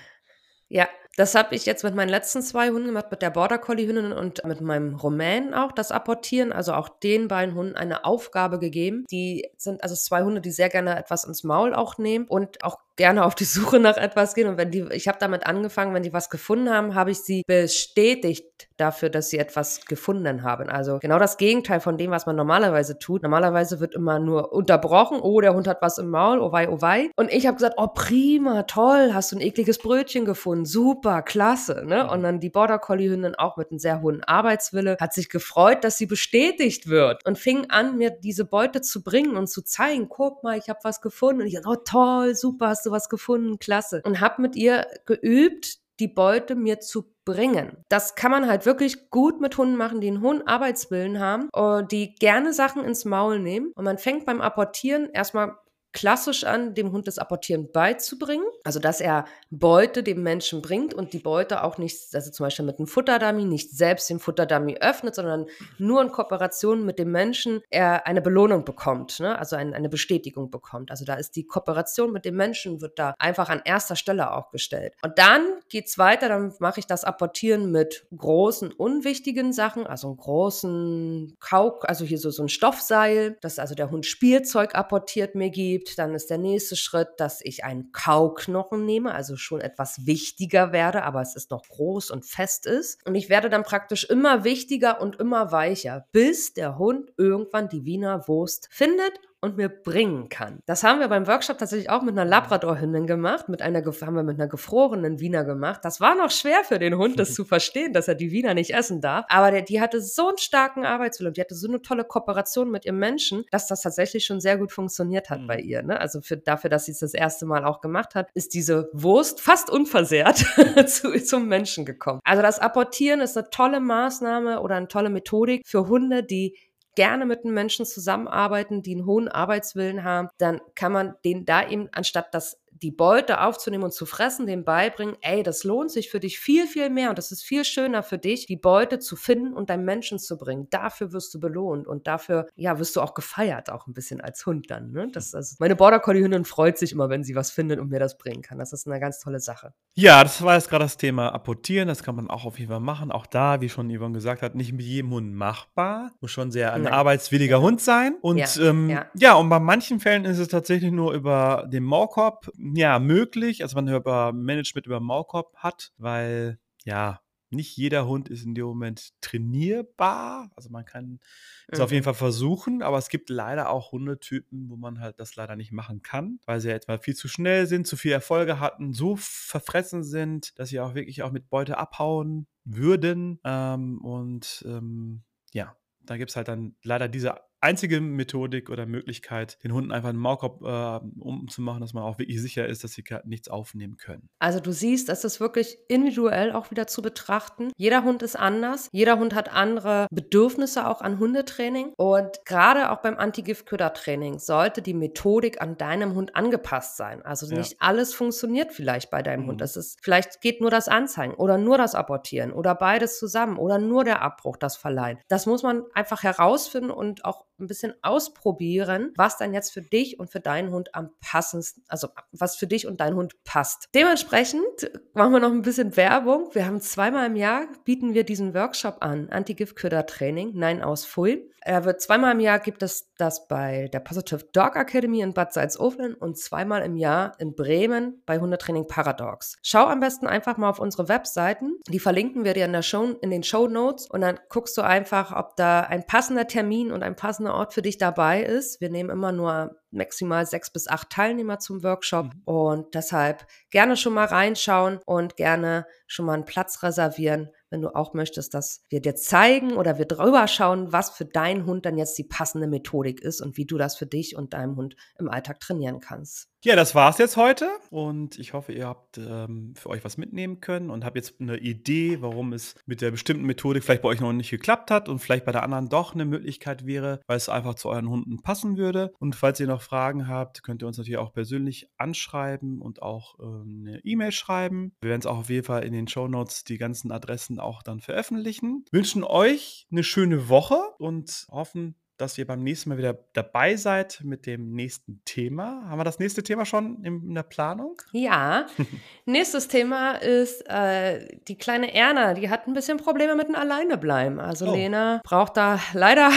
ja. 0.69 0.89
Das 1.19 1.35
habe 1.35 1.57
ich 1.57 1.67
jetzt 1.67 1.83
mit 1.83 1.97
meinen 1.97 2.11
letzten 2.11 2.43
zwei 2.43 2.69
Hunden 2.69 2.87
gemacht, 2.87 3.11
mit 3.11 3.23
der 3.23 3.31
Border 3.31 3.59
Collie 3.59 3.89
Hündin 3.89 4.13
und 4.13 4.45
mit 4.45 4.61
meinem 4.61 4.95
Rumänen 4.95 5.53
auch, 5.53 5.73
das 5.73 5.91
Apportieren, 5.91 6.53
also 6.53 6.75
auch 6.75 6.89
den 6.89 7.27
beiden 7.27 7.57
Hunden 7.57 7.75
eine 7.75 8.05
Aufgabe 8.05 8.61
gegeben. 8.61 9.05
Die 9.11 9.51
sind 9.57 9.83
also 9.83 9.97
zwei 9.97 10.23
Hunde, 10.23 10.41
die 10.41 10.53
sehr 10.53 10.69
gerne 10.69 10.97
etwas 10.97 11.25
ins 11.25 11.43
Maul 11.43 11.75
auch 11.75 11.99
nehmen 11.99 12.27
und 12.29 12.63
auch 12.63 12.79
gerne 12.99 13.25
auf 13.25 13.35
die 13.35 13.45
Suche 13.45 13.79
nach 13.79 13.97
etwas 13.97 14.35
gehen. 14.35 14.49
Und 14.49 14.59
wenn 14.59 14.71
die, 14.71 14.87
ich 14.91 15.09
habe 15.09 15.17
damit 15.19 15.47
angefangen, 15.47 15.95
wenn 15.95 16.03
die 16.03 16.13
was 16.13 16.29
gefunden 16.29 16.69
haben, 16.69 16.95
habe 16.95 17.11
ich 17.11 17.21
sie 17.21 17.43
bestätigt 17.47 18.69
dafür, 18.77 19.09
dass 19.09 19.31
sie 19.31 19.39
etwas 19.39 19.87
gefunden 19.87 20.43
haben. 20.43 20.69
Also 20.69 20.99
genau 21.01 21.19
das 21.19 21.37
Gegenteil 21.37 21.81
von 21.81 21.97
dem, 21.97 22.11
was 22.11 22.27
man 22.27 22.37
normalerweise 22.37 22.99
tut. 22.99 23.23
Normalerweise 23.23 23.81
wird 23.81 23.95
immer 23.95 24.19
nur 24.19 24.53
unterbrochen, 24.53 25.21
oh, 25.21 25.41
der 25.41 25.55
Hund 25.55 25.67
hat 25.67 25.81
was 25.81 25.99
im 25.99 26.11
Maul, 26.11 26.41
oh 26.41 26.53
wei, 26.53 26.69
oh 26.69 26.81
wei. 26.81 27.11
Und 27.17 27.33
ich 27.33 27.47
habe 27.47 27.57
gesagt, 27.57 27.75
oh 27.79 27.89
prima, 27.89 28.65
toll, 28.65 29.11
hast 29.15 29.33
du 29.33 29.37
ein 29.37 29.43
ekliges 29.43 29.79
Brötchen 29.79 30.25
gefunden, 30.25 30.65
super, 30.65 31.23
klasse. 31.23 31.85
Ne? 31.87 32.05
Mhm. 32.05 32.11
Und 32.11 32.23
dann 32.23 32.41
die 32.41 32.51
Border 32.51 32.79
Collie 32.79 33.11
Hündin 33.11 33.35
auch 33.37 33.57
mit 33.57 33.71
einem 33.71 33.79
sehr 33.79 34.03
hohen 34.03 34.23
Arbeitswille 34.25 34.97
hat 35.01 35.15
sich 35.15 35.29
gefreut, 35.29 35.85
dass 35.85 35.99
sie 35.99 36.07
bestätigt 36.07 36.89
wird 36.89 37.25
und 37.27 37.39
fing 37.39 37.71
an, 37.71 37.97
mir 37.97 38.11
diese 38.11 38.45
Beute 38.45 38.81
zu 38.81 39.03
bringen 39.03 39.37
und 39.37 39.49
zu 39.49 39.63
zeigen, 39.63 40.09
guck 40.09 40.43
mal, 40.43 40.59
ich 40.59 40.69
habe 40.69 40.81
was 40.83 41.01
gefunden. 41.01 41.43
Und 41.43 41.47
ich 41.47 41.55
dachte, 41.55 41.69
oh 41.69 41.77
toll, 41.85 42.35
super, 42.35 42.69
hast 42.69 42.87
du 42.87 42.88
was 42.91 43.09
gefunden, 43.09 43.59
klasse. 43.59 44.03
Und 44.05 44.21
habe 44.21 44.43
mit 44.43 44.57
ihr 44.57 44.87
geübt, 45.07 45.79
die 46.01 46.09
Beute 46.09 46.55
mir 46.55 46.81
zu 46.81 47.13
bringen. 47.25 47.77
Das 47.89 48.15
kann 48.15 48.31
man 48.31 48.49
halt 48.49 48.67
wirklich 48.67 49.11
gut 49.11 49.41
mit 49.41 49.59
Hunden 49.59 49.77
machen, 49.77 50.01
die 50.01 50.09
einen 50.09 50.23
hohen 50.23 50.47
Arbeitswillen 50.47 51.19
haben, 51.19 51.51
die 51.91 52.15
gerne 52.15 52.53
Sachen 52.53 52.85
ins 52.85 53.05
Maul 53.05 53.41
nehmen. 53.41 53.73
Und 53.75 53.85
man 53.85 53.99
fängt 53.99 54.25
beim 54.25 54.41
Apportieren 54.41 55.11
erstmal 55.11 55.57
klassisch 55.99 56.45
an, 56.45 56.77
dem 56.77 56.93
Hund 56.93 57.09
das 57.09 57.19
Apportieren 57.19 57.73
beizubringen. 57.73 58.45
Also, 58.63 58.79
dass 58.79 59.01
er 59.01 59.25
Beute 59.51 60.05
dem 60.05 60.23
Menschen 60.23 60.63
bringt 60.63 60.95
und 60.95 61.13
die 61.13 61.19
Beute 61.19 61.65
auch 61.65 61.77
nicht, 61.77 62.15
also 62.15 62.31
zum 62.31 62.47
Beispiel 62.47 62.65
mit 62.65 62.79
einem 62.79 62.87
Futterdummy, 62.87 63.45
nicht 63.45 63.73
selbst 63.73 64.09
den 64.09 64.21
Futterdummy 64.21 64.77
öffnet, 64.77 65.17
sondern 65.17 65.47
nur 65.77 66.01
in 66.01 66.13
Kooperation 66.13 66.87
mit 66.87 67.01
dem 67.01 67.11
Menschen 67.11 67.63
er 67.69 68.07
eine 68.07 68.23
Belohnung 68.23 68.65
bekommt, 68.65 69.19
ne? 69.19 69.37
also 69.37 69.57
ein, 69.57 69.75
eine 69.75 69.89
Bestätigung 69.89 70.53
bekommt. 70.53 70.93
Also 70.93 71.05
da 71.05 71.15
ist 71.15 71.35
die 71.35 71.45
Kooperation 71.45 72.13
mit 72.13 72.25
dem 72.25 72.37
Menschen, 72.37 72.81
wird 72.81 72.97
da 73.01 73.17
einfach 73.19 73.49
an 73.49 73.61
erster 73.65 73.97
Stelle 73.97 74.33
auch 74.33 74.53
gestellt. 74.53 74.95
Und 75.03 75.19
dann 75.19 75.43
geht 75.69 75.89
es 75.89 75.99
weiter, 75.99 76.29
dann 76.29 76.55
mache 76.61 76.79
ich 76.79 76.87
das 76.87 77.03
Apportieren 77.03 77.73
mit 77.73 78.07
großen, 78.17 78.71
unwichtigen 78.71 79.53
Sachen, 79.53 79.85
also 79.85 80.07
einen 80.07 80.17
großen 80.17 81.37
Kauk, 81.41 81.89
also 81.89 82.05
hier 82.05 82.19
so, 82.19 82.31
so 82.31 82.45
ein 82.45 82.49
Stoffseil, 82.49 83.37
dass 83.41 83.59
also 83.59 83.75
der 83.75 83.91
Hund 83.91 84.07
Spielzeug 84.07 84.77
apportiert 84.77 85.35
mir 85.35 85.51
gibt, 85.51 85.88
dann 85.97 86.15
ist 86.15 86.31
der 86.31 86.39
nächste 86.39 86.77
Schritt, 86.77 87.09
dass 87.19 87.41
ich 87.43 87.65
einen 87.65 87.93
Kauknochen 87.93 88.85
nehme, 88.85 89.15
also 89.15 89.37
schon 89.37 89.61
etwas 89.61 90.07
wichtiger 90.07 90.73
werde, 90.73 91.03
aber 91.03 91.21
es 91.21 91.37
ist 91.37 91.51
noch 91.51 91.63
groß 91.69 92.11
und 92.11 92.25
fest 92.25 92.67
ist. 92.67 93.05
Und 93.07 93.15
ich 93.15 93.29
werde 93.29 93.51
dann 93.51 93.63
praktisch 93.63 94.05
immer 94.05 94.45
wichtiger 94.45 95.01
und 95.01 95.17
immer 95.17 95.53
weicher, 95.53 96.07
bis 96.13 96.53
der 96.53 96.79
Hund 96.79 97.13
irgendwann 97.17 97.69
die 97.69 97.85
Wiener 97.85 98.27
Wurst 98.29 98.69
findet 98.71 99.13
und 99.41 99.57
mir 99.57 99.69
bringen 99.69 100.29
kann. 100.29 100.61
Das 100.67 100.83
haben 100.83 100.99
wir 100.99 101.09
beim 101.09 101.29
Workshop 101.29 101.59
tatsächlich 101.59 101.91
auch 101.91 102.03
mit 102.03 102.19
einer 102.19 102.25
Labrador-Hündin 102.25 103.07
gemacht, 103.07 103.49
mit 103.49 103.63
einer, 103.63 103.85
haben 103.85 104.17
wir 104.17 104.25
mit 104.25 104.41
einer 104.41 104.49
gefrorenen 104.49 105.21
Wiener 105.21 105.45
gemacht. 105.45 105.81
Das 105.85 106.01
war 106.01 106.17
noch 106.17 106.31
schwer 106.31 106.65
für 106.65 106.81
den 106.81 106.97
Hund, 106.97 107.21
das 107.21 107.35
zu 107.35 107.45
verstehen, 107.45 107.93
dass 107.93 108.09
er 108.09 108.17
die 108.17 108.33
Wiener 108.33 108.55
nicht 108.55 108.75
essen 108.75 109.01
darf. 109.01 109.27
Aber 109.29 109.53
der, 109.53 109.63
die 109.63 109.81
hatte 109.81 110.01
so 110.01 110.29
einen 110.29 110.39
starken 110.39 110.85
Arbeitswillen, 110.85 111.35
die 111.35 111.41
hatte 111.41 111.55
so 111.55 111.69
eine 111.69 111.83
tolle 111.83 112.05
Kooperation 112.05 112.71
mit 112.71 112.85
ihrem 112.85 112.99
Menschen, 112.99 113.45
dass 113.53 113.69
das 113.69 113.83
tatsächlich 113.83 114.25
schon 114.25 114.41
sehr 114.41 114.59
gut 114.59 114.73
funktioniert 114.73 115.31
hat 115.31 115.43
mhm. 115.43 115.47
bei 115.47 115.61
ihr. 115.61 115.83
Ne? 115.83 116.01
Also 116.01 116.21
für, 116.21 116.37
dafür, 116.37 116.71
dass 116.71 116.87
sie 116.87 116.93
es 116.93 116.99
das 116.99 117.15
erste 117.15 117.47
Mal 117.47 117.65
auch 117.65 117.81
gemacht 117.81 118.17
hat, 118.17 118.31
ist 118.35 118.55
diese 118.55 118.91
Wurst 118.93 119.41
fast 119.41 119.71
unversehrt 119.71 120.45
zu, 120.87 121.13
zum 121.23 121.47
Menschen 121.47 121.85
gekommen. 121.85 122.21
Also 122.25 122.43
das 122.43 122.59
Apportieren 122.59 123.21
ist 123.21 123.37
eine 123.37 123.49
tolle 123.51 123.79
Maßnahme 123.79 124.61
oder 124.61 124.75
eine 124.75 124.89
tolle 124.89 125.11
Methodik 125.11 125.63
für 125.65 125.87
Hunde, 125.87 126.25
die 126.25 126.57
gerne 126.99 127.27
mit 127.27 127.45
einem 127.45 127.55
Menschen 127.55 127.87
zusammenarbeiten, 127.87 128.83
die 128.83 128.91
einen 128.97 129.07
hohen 129.07 129.29
Arbeitswillen 129.29 130.03
haben, 130.03 130.31
dann 130.37 130.61
kann 130.75 130.91
man 130.91 131.15
den 131.25 131.45
da 131.45 131.65
eben, 131.65 131.89
anstatt 131.93 132.35
das 132.35 132.59
die 132.83 132.91
Beute 132.91 133.41
aufzunehmen 133.41 133.85
und 133.85 133.93
zu 133.93 134.07
fressen, 134.07 134.47
dem 134.47 134.65
beibringen, 134.65 135.17
ey, 135.21 135.43
das 135.43 135.65
lohnt 135.65 135.91
sich 135.91 136.11
für 136.11 136.21
dich 136.21 136.39
viel, 136.39 136.67
viel 136.67 136.91
mehr 136.91 137.11
und 137.11 137.19
das 137.19 137.33
ist 137.33 137.43
viel 137.43 137.65
schöner 137.65 138.03
für 138.03 138.19
dich, 138.19 138.47
die 138.47 138.57
Beute 138.57 138.99
zu 138.99 139.17
finden 139.17 139.53
und 139.55 139.71
deinem 139.71 139.85
Menschen 139.85 140.19
zu 140.19 140.37
bringen. 140.37 140.69
Dafür 140.71 141.13
wirst 141.13 141.35
du 141.35 141.41
belohnt 141.41 141.87
und 141.87 142.07
dafür, 142.07 142.47
ja, 142.57 142.79
wirst 142.79 142.97
du 142.97 143.01
auch 143.01 143.15
gefeiert, 143.15 143.71
auch 143.71 143.87
ein 143.87 143.95
bisschen 143.95 144.21
als 144.21 144.45
Hund 144.47 144.71
dann. 144.71 144.93
Ne? 144.93 145.09
Das, 145.13 145.35
also, 145.35 145.57
meine 145.59 145.77
Border 145.77 146.01
Collie 146.01 146.23
Hündin 146.23 146.45
freut 146.45 146.79
sich 146.79 146.93
immer, 146.93 147.09
wenn 147.09 147.25
sie 147.25 147.35
was 147.35 147.51
findet 147.51 147.81
und 147.81 147.89
mir 147.89 148.01
das 148.01 148.19
bringen 148.19 148.43
kann. 148.43 148.59
Das 148.59 148.73
ist 148.73 148.87
eine 148.87 149.01
ganz 149.01 149.21
tolle 149.21 149.41
Sache. 149.41 149.73
Ja, 149.95 150.23
das 150.23 150.43
war 150.43 150.55
jetzt 150.55 150.71
gerade 150.71 150.85
das 150.85 150.97
Thema 150.97 151.31
Apportieren. 151.31 151.89
Das 151.89 152.03
kann 152.03 152.15
man 152.15 152.31
auch 152.31 152.45
auf 152.45 152.59
jeden 152.59 152.71
Fall 152.71 152.81
machen. 152.81 153.11
Auch 153.11 153.27
da, 153.27 153.61
wie 153.61 153.69
schon 153.69 153.91
Yvonne 153.91 154.15
gesagt 154.15 154.43
hat, 154.43 154.55
nicht 154.55 154.73
mit 154.73 154.83
jedem 154.83 155.11
Hund 155.11 155.35
machbar. 155.35 156.13
Muss 156.21 156.31
schon 156.31 156.51
sehr 156.51 156.73
ein 156.73 156.83
Nein. 156.83 156.93
arbeitswilliger 156.93 157.57
ja. 157.57 157.63
Hund 157.63 157.81
sein. 157.81 158.17
Und 158.21 158.39
ja. 158.39 158.47
Ähm, 158.61 158.91
ja. 158.91 159.07
ja, 159.15 159.35
und 159.35 159.49
bei 159.49 159.59
manchen 159.59 160.01
Fällen 160.01 160.25
ist 160.25 160.39
es 160.39 160.49
tatsächlich 160.49 160.93
nur 160.93 161.13
über 161.13 161.67
den 161.71 161.85
Maulkorb 161.85 162.51
ja, 162.75 162.99
möglich, 162.99 163.63
also 163.63 163.77
man 163.77 163.89
über 163.89 164.33
Management 164.33 164.87
über 164.87 165.01
Maulkorb 165.01 165.57
hat, 165.57 165.93
weil 165.97 166.59
ja, 166.85 167.21
nicht 167.51 167.77
jeder 167.77 168.07
Hund 168.07 168.29
ist 168.29 168.45
in 168.45 168.55
dem 168.55 168.67
Moment 168.67 169.13
trainierbar. 169.21 170.51
Also 170.57 170.71
man 170.71 170.85
kann 170.85 171.21
es 171.69 171.79
mhm. 171.79 171.85
auf 171.85 171.91
jeden 171.91 172.03
mhm. 172.03 172.05
Fall 172.05 172.15
versuchen, 172.15 172.83
aber 172.83 172.99
es 172.99 173.09
gibt 173.09 173.31
leider 173.31 173.71
auch 173.71 173.93
Hundetypen, 173.93 174.69
wo 174.69 174.77
man 174.77 175.01
halt 175.01 175.19
das 175.19 175.37
leider 175.37 175.57
nicht 175.57 175.73
machen 175.73 176.03
kann, 176.03 176.41
weil 176.45 176.61
sie 176.61 176.69
ja 176.69 176.75
jetzt 176.75 176.89
mal 176.89 176.99
viel 176.99 177.15
zu 177.15 177.29
schnell 177.29 177.67
sind, 177.67 177.87
zu 177.87 177.97
viel 177.97 178.13
Erfolge 178.13 178.61
hatten, 178.61 178.93
so 178.93 179.17
verfressen 179.17 180.05
sind, 180.05 180.59
dass 180.59 180.69
sie 180.69 180.81
auch 180.81 180.95
wirklich 180.95 181.23
auch 181.23 181.33
mit 181.33 181.49
Beute 181.49 181.79
abhauen 181.79 182.47
würden. 182.65 183.41
Ähm, 183.45 183.99
und 184.03 184.65
ähm, 184.67 185.23
ja, 185.53 185.75
da 186.01 186.17
gibt 186.17 186.31
es 186.31 186.37
halt 186.37 186.49
dann 186.49 186.77
leider 186.83 187.09
diese 187.09 187.48
einzige 187.61 188.01
Methodik 188.01 188.71
oder 188.71 188.87
Möglichkeit, 188.87 189.63
den 189.65 189.73
Hunden 189.73 189.93
einfach 189.93 190.11
einen 190.11 190.19
Maulkorb 190.19 190.63
äh, 190.63 191.21
umzumachen, 191.21 191.81
dass 191.81 191.93
man 191.93 192.05
auch 192.05 192.19
wirklich 192.19 192.41
sicher 192.41 192.67
ist, 192.67 192.85
dass 192.85 192.93
sie 192.93 193.05
nichts 193.25 193.49
aufnehmen 193.49 193.97
können. 193.97 194.29
Also 194.39 194.61
du 194.61 194.73
siehst, 194.73 195.09
es 195.09 195.25
ist 195.25 195.41
wirklich 195.41 195.79
individuell 195.89 196.53
auch 196.53 196.71
wieder 196.71 196.87
zu 196.87 197.03
betrachten. 197.03 197.71
Jeder 197.77 198.05
Hund 198.05 198.23
ist 198.23 198.37
anders. 198.37 198.89
Jeder 198.93 199.19
Hund 199.19 199.35
hat 199.35 199.53
andere 199.53 200.07
Bedürfnisse 200.11 200.87
auch 200.87 201.01
an 201.01 201.19
Hundetraining. 201.19 201.93
Und 201.97 202.45
gerade 202.45 202.91
auch 202.91 202.99
beim 202.99 203.17
Antigiftködertraining 203.17 204.39
sollte 204.39 204.83
die 204.83 204.95
Methodik 204.95 205.61
an 205.61 205.77
deinem 205.77 206.15
Hund 206.15 206.37
angepasst 206.37 206.97
sein. 206.97 207.23
Also 207.23 207.53
nicht 207.55 207.73
ja. 207.73 207.79
alles 207.81 208.15
funktioniert 208.15 208.73
vielleicht 208.73 209.11
bei 209.11 209.23
deinem 209.23 209.45
mhm. 209.45 209.49
Hund. 209.49 209.61
Das 209.61 209.77
ist, 209.77 209.99
vielleicht 210.03 210.41
geht 210.41 210.61
nur 210.61 210.71
das 210.71 210.89
Anzeigen 210.89 211.35
oder 211.35 211.59
nur 211.59 211.79
das 211.79 211.95
Apportieren 211.95 212.53
oder 212.53 212.75
beides 212.75 213.19
zusammen 213.19 213.57
oder 213.57 213.79
nur 213.79 214.05
der 214.05 214.23
Abbruch, 214.23 214.57
das 214.57 214.77
Verleihen. 214.77 215.19
Das 215.29 215.47
muss 215.47 215.63
man 215.63 215.85
einfach 215.95 216.23
herausfinden 216.23 216.91
und 216.91 217.25
auch 217.25 217.48
ein 217.59 217.67
bisschen 217.67 217.95
ausprobieren, 218.03 219.13
was 219.17 219.37
dann 219.37 219.53
jetzt 219.53 219.73
für 219.73 219.83
dich 219.83 220.19
und 220.19 220.31
für 220.31 220.41
deinen 220.41 220.71
Hund 220.71 220.95
am 220.95 221.11
passendsten, 221.21 221.85
also 221.89 222.09
was 222.33 222.57
für 222.57 222.67
dich 222.67 222.87
und 222.87 223.01
deinen 223.01 223.17
Hund 223.17 223.43
passt. 223.45 223.89
Dementsprechend 223.95 224.91
machen 225.15 225.33
wir 225.33 225.41
noch 225.41 225.51
ein 225.51 225.63
bisschen 225.63 225.97
Werbung. 225.97 226.51
Wir 226.53 226.67
haben 226.67 226.81
zweimal 226.81 227.27
im 227.27 227.37
Jahr 227.37 227.67
bieten 227.85 228.15
wir 228.15 228.25
diesen 228.25 228.55
Workshop 228.55 228.99
an, 229.01 229.29
Anti-Gift-Köder-Training, 229.31 230.53
Nein 230.55 230.83
aus 230.83 231.05
Full. 231.05 231.51
Er 231.61 231.85
wird 231.85 232.01
zweimal 232.01 232.33
im 232.33 232.41
Jahr 232.41 232.61
gibt 232.61 232.83
es 232.83 233.13
das 233.19 233.47
bei 233.47 233.89
der 233.93 234.01
Positive 234.01 234.45
Dog 234.53 234.77
Academy 234.77 235.21
in 235.21 235.35
Bad 235.35 235.53
Salzuflen 235.53 236.15
und 236.15 236.39
zweimal 236.39 236.83
im 236.83 236.97
Jahr 236.97 237.33
in 237.39 237.55
Bremen 237.55 238.23
bei 238.25 238.39
Hundetraining 238.39 238.87
Paradox. 238.87 239.59
Schau 239.63 239.85
am 239.85 240.01
besten 240.01 240.27
einfach 240.27 240.57
mal 240.57 240.71
auf 240.71 240.79
unsere 240.79 241.09
Webseiten. 241.09 241.79
Die 241.89 241.99
verlinken 241.99 242.45
wir 242.45 242.55
dir 242.55 242.65
in, 242.65 242.73
der 242.73 242.83
Show, 242.83 243.17
in 243.21 243.31
den 243.31 243.43
Show 243.43 243.69
Notes 243.69 244.07
und 244.07 244.23
dann 244.23 244.39
guckst 244.49 244.79
du 244.79 244.83
einfach, 244.83 245.37
ob 245.37 245.57
da 245.57 245.81
ein 245.81 246.07
passender 246.07 246.47
Termin 246.47 246.93
und 246.93 247.03
ein 247.03 247.17
passender 247.17 247.48
Ort 247.55 247.75
für 247.75 247.83
dich 247.83 247.99
dabei 247.99 248.43
ist. 248.43 248.81
Wir 248.81 248.91
nehmen 248.91 249.11
immer 249.11 249.33
nur 249.33 249.77
maximal 249.91 250.47
sechs 250.47 250.71
bis 250.71 250.89
acht 250.89 251.11
Teilnehmer 251.11 251.59
zum 251.59 251.83
Workshop 251.83 252.27
mhm. 252.27 252.43
und 252.45 252.95
deshalb 252.95 253.47
gerne 253.71 253.97
schon 253.97 254.15
mal 254.15 254.27
reinschauen 254.27 255.01
und 255.07 255.37
gerne 255.37 255.87
schon 256.07 256.27
mal 256.27 256.35
einen 256.35 256.45
Platz 256.45 256.83
reservieren 256.83 257.51
wenn 257.71 257.83
du 257.83 257.95
auch 257.95 258.15
möchtest, 258.15 258.55
dass 258.55 258.83
wir 258.89 259.01
dir 259.01 259.15
zeigen 259.15 259.77
oder 259.77 259.99
wir 259.99 260.07
drüber 260.07 260.49
schauen, 260.49 260.93
was 260.93 261.11
für 261.11 261.25
deinen 261.25 261.67
Hund 261.67 261.85
dann 261.85 261.99
jetzt 261.99 262.17
die 262.17 262.25
passende 262.25 262.67
Methodik 262.67 263.21
ist 263.21 263.41
und 263.41 263.57
wie 263.57 263.67
du 263.67 263.77
das 263.77 263.97
für 263.97 264.07
dich 264.07 264.37
und 264.37 264.55
deinem 264.55 264.77
Hund 264.77 264.97
im 265.19 265.29
Alltag 265.29 265.61
trainieren 265.61 266.01
kannst. 266.01 266.49
Ja, 266.65 266.75
das 266.75 266.97
war's 266.97 267.19
jetzt 267.19 267.37
heute 267.37 267.71
und 267.91 268.37
ich 268.37 268.53
hoffe, 268.53 268.73
ihr 268.73 268.89
habt 268.89 269.17
ähm, 269.17 269.75
für 269.77 269.91
euch 269.91 270.05
was 270.05 270.17
mitnehmen 270.17 270.61
können 270.61 270.91
und 270.91 271.05
habt 271.05 271.15
jetzt 271.15 271.41
eine 271.41 271.57
Idee, 271.57 272.21
warum 272.21 272.53
es 272.53 272.75
mit 272.85 273.01
der 273.01 273.13
bestimmten 273.13 273.45
Methodik 273.45 273.85
vielleicht 273.85 274.03
bei 274.03 274.09
euch 274.09 274.21
noch 274.21 274.33
nicht 274.33 274.51
geklappt 274.51 274.91
hat 274.91 275.09
und 275.09 275.21
vielleicht 275.21 275.45
bei 275.45 275.53
der 275.53 275.63
anderen 275.63 275.89
doch 275.89 276.15
eine 276.15 276.25
Möglichkeit 276.25 276.85
wäre, 276.85 277.21
weil 277.29 277.37
es 277.37 277.49
einfach 277.49 277.77
zu 277.77 277.89
euren 277.91 278.09
Hunden 278.09 278.43
passen 278.43 278.77
würde. 278.77 279.13
Und 279.21 279.37
falls 279.37 279.61
ihr 279.61 279.69
noch 279.69 279.83
Fragen 279.83 280.27
habt, 280.27 280.65
könnt 280.65 280.83
ihr 280.83 280.89
uns 280.89 280.99
natürlich 280.99 281.19
auch 281.19 281.33
persönlich 281.33 281.93
anschreiben 281.97 282.83
und 282.83 283.03
auch 283.03 283.39
äh, 283.39 283.45
eine 283.45 284.01
E-Mail 284.03 284.33
schreiben. 284.33 284.97
Wir 285.01 285.11
werden 285.11 285.21
es 285.21 285.27
auch 285.27 285.39
auf 285.39 285.51
jeden 285.51 285.65
Fall 285.65 285.85
in 285.85 285.93
den 285.93 286.09
Show 286.09 286.27
Notes 286.27 286.65
die 286.65 286.79
ganzen 286.79 287.13
Adressen 287.13 287.61
auch 287.61 287.85
dann 287.85 288.01
veröffentlichen. 288.01 288.85
Wünschen 288.91 289.23
euch 289.23 289.87
eine 289.93 290.03
schöne 290.03 290.49
Woche 290.49 290.81
und 290.99 291.47
hoffen, 291.53 291.95
dass 292.19 292.37
ihr 292.37 292.47
beim 292.47 292.63
nächsten 292.63 292.91
Mal 292.91 292.99
wieder 292.99 293.19
dabei 293.33 293.77
seid 293.77 294.21
mit 294.23 294.45
dem 294.45 294.73
nächsten 294.73 295.23
Thema. 295.25 295.89
Haben 295.89 295.99
wir 295.99 296.05
das 296.05 296.19
nächste 296.19 296.43
Thema 296.43 296.67
schon 296.67 297.03
in, 297.05 297.35
der 297.35 297.45
Planung? 297.45 298.03
Ja. 298.13 298.67
Nächstes 299.25 299.69
Thema 299.69 300.13
ist 300.13 300.69
äh, 300.69 301.39
die 301.47 301.57
kleine 301.57 301.95
Erna. 301.95 302.35
Die 302.35 302.51
hat 302.51 302.67
ein 302.67 302.75
bisschen 302.75 302.99
Probleme 302.99 303.37
mit 303.37 303.49
dem 303.49 303.55
Alleinebleiben. 303.55 304.41
Also 304.41 304.67
oh. 304.67 304.75
Lena 304.75 305.21
braucht 305.25 305.57
da 305.57 305.79
leider 305.95 306.31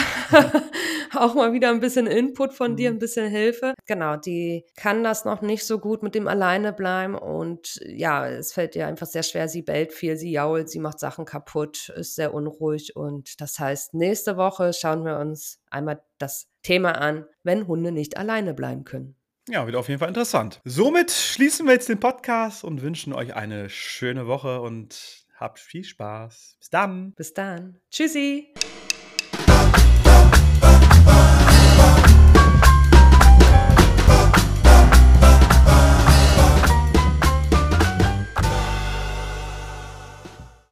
auch 1.14 1.34
mal 1.34 1.52
wieder 1.52 1.70
ein 1.70 1.80
bisschen 1.80 2.06
Input 2.06 2.54
von 2.54 2.72
mhm. 2.72 2.76
dir, 2.76 2.90
ein 2.90 2.98
bisschen 2.98 3.28
Hilfe. 3.28 3.74
Genau, 3.86 4.16
die 4.16 4.64
kann 4.76 5.02
das 5.02 5.24
noch 5.24 5.42
nicht 5.42 5.66
so 5.66 5.78
gut 5.78 6.02
mit 6.02 6.14
dem 6.14 6.28
Alleinebleiben 6.28 7.16
und 7.16 7.80
ja, 7.86 8.28
es 8.28 8.52
fällt 8.52 8.76
ihr 8.76 8.86
einfach 8.86 9.06
sehr 9.06 9.24
schwer. 9.24 9.48
Sie 9.48 9.62
bellt 9.62 9.92
viel, 9.92 10.16
sie 10.16 10.30
jault, 10.30 10.70
sie 10.70 10.78
macht 10.78 11.00
Sachen 11.00 11.24
kaputt, 11.24 11.88
ist 11.96 12.14
sehr 12.14 12.32
unruhig 12.32 12.94
und 12.94 13.40
das 13.40 13.58
heißt, 13.58 13.94
nächste 13.94 14.36
Woche 14.36 14.72
schauen 14.72 15.04
wir 15.04 15.18
uns 15.18 15.62
einmal 15.72 16.02
das 16.18 16.48
Thema 16.62 16.92
an, 16.92 17.26
wenn 17.42 17.66
Hunde 17.66 17.92
nicht 17.92 18.16
alleine 18.16 18.54
bleiben 18.54 18.84
können. 18.84 19.16
Ja, 19.48 19.66
wird 19.66 19.76
auf 19.76 19.88
jeden 19.88 19.98
Fall 19.98 20.08
interessant. 20.08 20.60
Somit 20.64 21.10
schließen 21.10 21.66
wir 21.66 21.72
jetzt 21.72 21.88
den 21.88 21.98
Podcast 21.98 22.62
und 22.62 22.82
wünschen 22.82 23.12
euch 23.12 23.34
eine 23.34 23.68
schöne 23.70 24.28
Woche 24.28 24.60
und 24.60 25.26
habt 25.34 25.58
viel 25.58 25.82
Spaß. 25.82 26.56
Bis 26.60 26.70
dann. 26.70 27.12
Bis 27.14 27.34
dann. 27.34 27.80
Tschüssi. 27.90 28.54